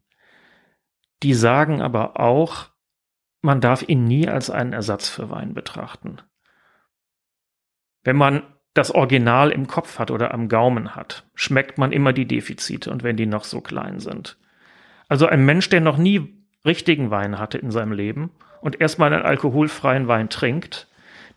Die 1.24 1.34
sagen 1.34 1.82
aber 1.82 2.20
auch, 2.20 2.68
man 3.42 3.62
darf 3.62 3.82
ihn 3.90 4.04
nie 4.04 4.28
als 4.28 4.52
einen 4.52 4.74
Ersatz 4.74 5.10
für 5.10 5.32
Wein 5.32 5.56
betrachten. 5.56 6.18
Wenn 8.04 8.16
man 8.16 8.44
das 8.76 8.92
Original 8.92 9.52
im 9.52 9.68
Kopf 9.68 9.98
hat 9.98 10.12
oder 10.12 10.34
am 10.34 10.50
Gaumen 10.50 10.96
hat, 10.96 11.24
schmeckt 11.34 11.78
man 11.80 11.92
immer 11.92 12.14
die 12.14 12.28
Defizite 12.28 12.92
und 12.92 13.04
wenn 13.04 13.18
die 13.18 13.26
noch 13.26 13.46
so 13.46 13.62
klein 13.62 14.00
sind. 14.00 14.38
Also 15.08 15.26
ein 15.26 15.46
Mensch, 15.46 15.70
der 15.70 15.82
noch 15.82 15.98
nie 15.98 16.46
richtigen 16.66 17.10
Wein 17.10 17.40
hatte 17.40 17.58
in 17.58 17.72
seinem 17.72 17.94
Leben 17.94 18.32
und 18.62 18.82
erstmal 18.82 19.14
einen 19.14 19.24
alkoholfreien 19.24 20.08
Wein 20.08 20.30
trinkt, 20.30 20.88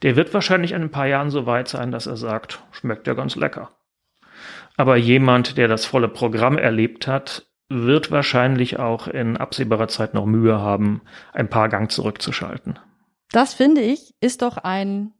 der 0.02 0.16
wird 0.16 0.34
wahrscheinlich 0.34 0.72
in 0.72 0.82
ein 0.82 0.90
paar 0.90 1.06
Jahren 1.06 1.30
so 1.30 1.46
weit 1.46 1.68
sein, 1.68 1.92
dass 1.92 2.06
er 2.06 2.16
sagt, 2.16 2.62
schmeckt 2.72 3.06
ja 3.06 3.14
ganz 3.14 3.36
lecker. 3.36 3.70
Aber 4.76 4.96
jemand, 4.96 5.56
der 5.58 5.68
das 5.68 5.84
volle 5.84 6.08
Programm 6.08 6.58
erlebt 6.58 7.06
hat, 7.06 7.46
wird 7.68 8.10
wahrscheinlich 8.10 8.78
auch 8.78 9.06
in 9.06 9.36
absehbarer 9.36 9.88
Zeit 9.88 10.14
noch 10.14 10.26
Mühe 10.26 10.58
haben, 10.58 11.02
ein 11.32 11.48
paar 11.48 11.68
Gang 11.68 11.90
zurückzuschalten. 11.90 12.78
Das 13.30 13.54
finde 13.54 13.82
ich, 13.82 14.14
ist 14.20 14.42
doch 14.42 14.56
ein 14.56 15.12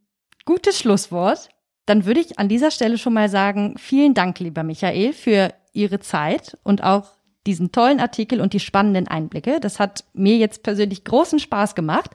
gutes 0.45 0.79
Schlusswort. 0.79 1.49
Dann 1.89 2.05
würde 2.05 2.19
ich 2.19 2.37
an 2.37 2.49
dieser 2.49 2.69
Stelle 2.69 2.99
schon 2.99 3.15
mal 3.15 3.29
sagen, 3.29 3.73
vielen 3.79 4.13
Dank, 4.13 4.39
lieber 4.39 4.61
Michael, 4.61 5.11
für 5.11 5.55
Ihre 5.73 5.99
Zeit 5.99 6.55
und 6.61 6.83
auch 6.83 7.13
diesen 7.47 7.71
tollen 7.71 7.99
Artikel 7.99 8.41
und 8.41 8.53
die 8.53 8.59
spannenden 8.59 9.07
Einblicke. 9.07 9.59
Das 9.59 9.79
hat 9.79 10.03
mir 10.13 10.37
jetzt 10.37 10.61
persönlich 10.61 11.03
großen 11.03 11.39
Spaß 11.39 11.73
gemacht. 11.73 12.11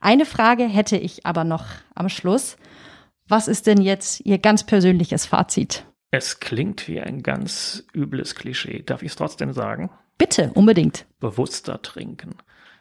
Eine 0.00 0.26
Frage 0.26 0.62
hätte 0.62 0.96
ich 0.96 1.26
aber 1.26 1.42
noch 1.42 1.64
am 1.96 2.08
Schluss. 2.08 2.56
Was 3.26 3.48
ist 3.48 3.66
denn 3.66 3.80
jetzt 3.80 4.24
Ihr 4.24 4.38
ganz 4.38 4.64
persönliches 4.64 5.26
Fazit? 5.26 5.84
Es 6.12 6.38
klingt 6.38 6.86
wie 6.86 7.00
ein 7.00 7.24
ganz 7.24 7.84
übles 7.92 8.36
Klischee. 8.36 8.84
Darf 8.86 9.02
ich 9.02 9.10
es 9.10 9.16
trotzdem 9.16 9.52
sagen? 9.52 9.90
Bitte, 10.18 10.52
unbedingt. 10.54 11.04
Bewusster 11.18 11.82
trinken. 11.82 12.36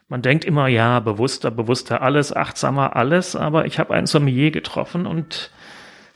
Man 0.09 0.21
denkt 0.21 0.45
immer, 0.45 0.67
ja, 0.67 0.99
bewusster, 0.99 1.49
bewusster 1.49 2.03
alles, 2.03 2.31
achtsamer 2.31 2.95
alles, 2.95 3.35
aber 3.35 3.65
ich 3.65 3.79
habe 3.79 3.95
einen 3.95 4.05
Sommelier 4.05 4.51
getroffen 4.51 5.07
und 5.07 5.49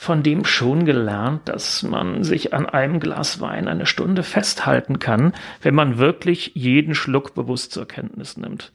von 0.02 0.24
dem 0.24 0.46
schon 0.46 0.86
gelernt, 0.86 1.50
dass 1.50 1.84
man 1.84 2.24
sich 2.24 2.54
an 2.54 2.66
einem 2.66 3.02
Glas 3.02 3.42
Wein 3.42 3.68
eine 3.68 3.86
Stunde 3.86 4.24
festhalten 4.24 4.98
kann, 4.98 5.34
wenn 5.62 5.76
man 5.76 5.98
wirklich 5.98 6.54
jeden 6.56 6.96
Schluck 6.96 7.36
bewusst 7.36 7.74
zur 7.74 7.86
Kenntnis 7.86 8.38
nimmt. 8.38 8.72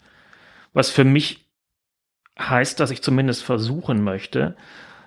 Was 0.75 0.91
für 0.91 1.05
mich 1.05 1.49
heißt, 2.39 2.79
dass 2.79 2.91
ich 2.91 3.01
zumindest 3.01 3.43
versuchen 3.43 4.05
möchte, 4.05 4.55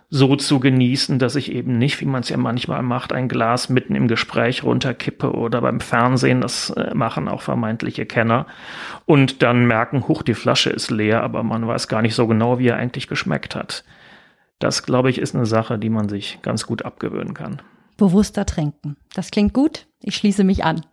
so 0.09 0.35
zu 0.35 0.59
genießen, 0.59 1.19
dass 1.19 1.35
ich 1.35 1.51
eben 1.51 1.77
nicht, 1.77 2.01
wie 2.01 2.05
man 2.05 2.21
es 2.21 2.29
ja 2.29 2.37
manchmal 2.37 2.81
macht, 2.81 3.13
ein 3.13 3.27
Glas 3.27 3.69
mitten 3.69 3.93
im 3.93 4.07
Gespräch 4.07 4.63
runterkippe 4.63 5.33
oder 5.33 5.61
beim 5.61 5.79
Fernsehen, 5.79 6.41
das 6.41 6.71
äh, 6.71 6.95
machen 6.95 7.27
auch 7.27 7.43
vermeintliche 7.43 8.07
Kenner, 8.07 8.47
und 9.05 9.43
dann 9.43 9.67
merken, 9.67 10.07
huch, 10.07 10.23
die 10.23 10.33
Flasche 10.33 10.71
ist 10.71 10.89
leer, 10.89 11.21
aber 11.21 11.43
man 11.43 11.67
weiß 11.67 11.87
gar 11.87 12.01
nicht 12.01 12.15
so 12.15 12.25
genau, 12.25 12.57
wie 12.57 12.69
er 12.69 12.77
eigentlich 12.77 13.07
geschmeckt 13.07 13.55
hat. 13.55 13.83
Das, 14.59 14.83
glaube 14.83 15.09
ich, 15.09 15.19
ist 15.19 15.35
eine 15.35 15.45
Sache, 15.45 15.77
die 15.77 15.89
man 15.89 16.09
sich 16.09 16.39
ganz 16.41 16.65
gut 16.65 16.83
abgewöhnen 16.83 17.33
kann. 17.33 17.61
Bewusster 17.97 18.45
trinken. 18.45 18.97
Das 19.13 19.31
klingt 19.31 19.53
gut. 19.53 19.87
Ich 20.01 20.15
schließe 20.15 20.43
mich 20.43 20.63
an. 20.63 20.83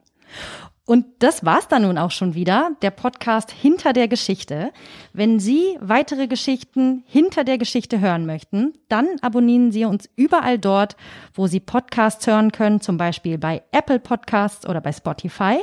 Und 0.87 1.07
das 1.21 1.47
war's 1.47 1.67
dann 1.67 1.83
nun 1.83 1.97
auch 1.97 2.11
schon 2.11 2.35
wieder, 2.35 2.73
der 2.83 2.91
Podcast 2.91 3.51
Hinter 3.51 3.95
der 3.95 4.07
Geschichte. 4.07 4.71
Wenn 5.15 5.41
Sie 5.41 5.79
weitere 5.81 6.27
Geschichten 6.27 7.05
hinter 7.07 7.43
der 7.43 7.57
Geschichte 7.57 8.01
hören 8.01 8.27
möchten, 8.27 8.75
dann 8.89 9.07
abonnieren 9.23 9.73
Sie 9.73 9.87
uns 9.87 10.11
überall 10.15 10.59
dort, 10.59 10.97
wo 11.33 11.47
Sie 11.47 11.61
Podcasts 11.61 12.27
hören 12.27 12.53
können, 12.53 12.83
zum 12.83 12.99
Beispiel 12.99 13.39
bei 13.39 13.63
Apple 13.73 13.99
Podcasts 13.99 14.69
oder 14.69 14.83
bei 14.83 14.93
Spotify. 14.93 15.61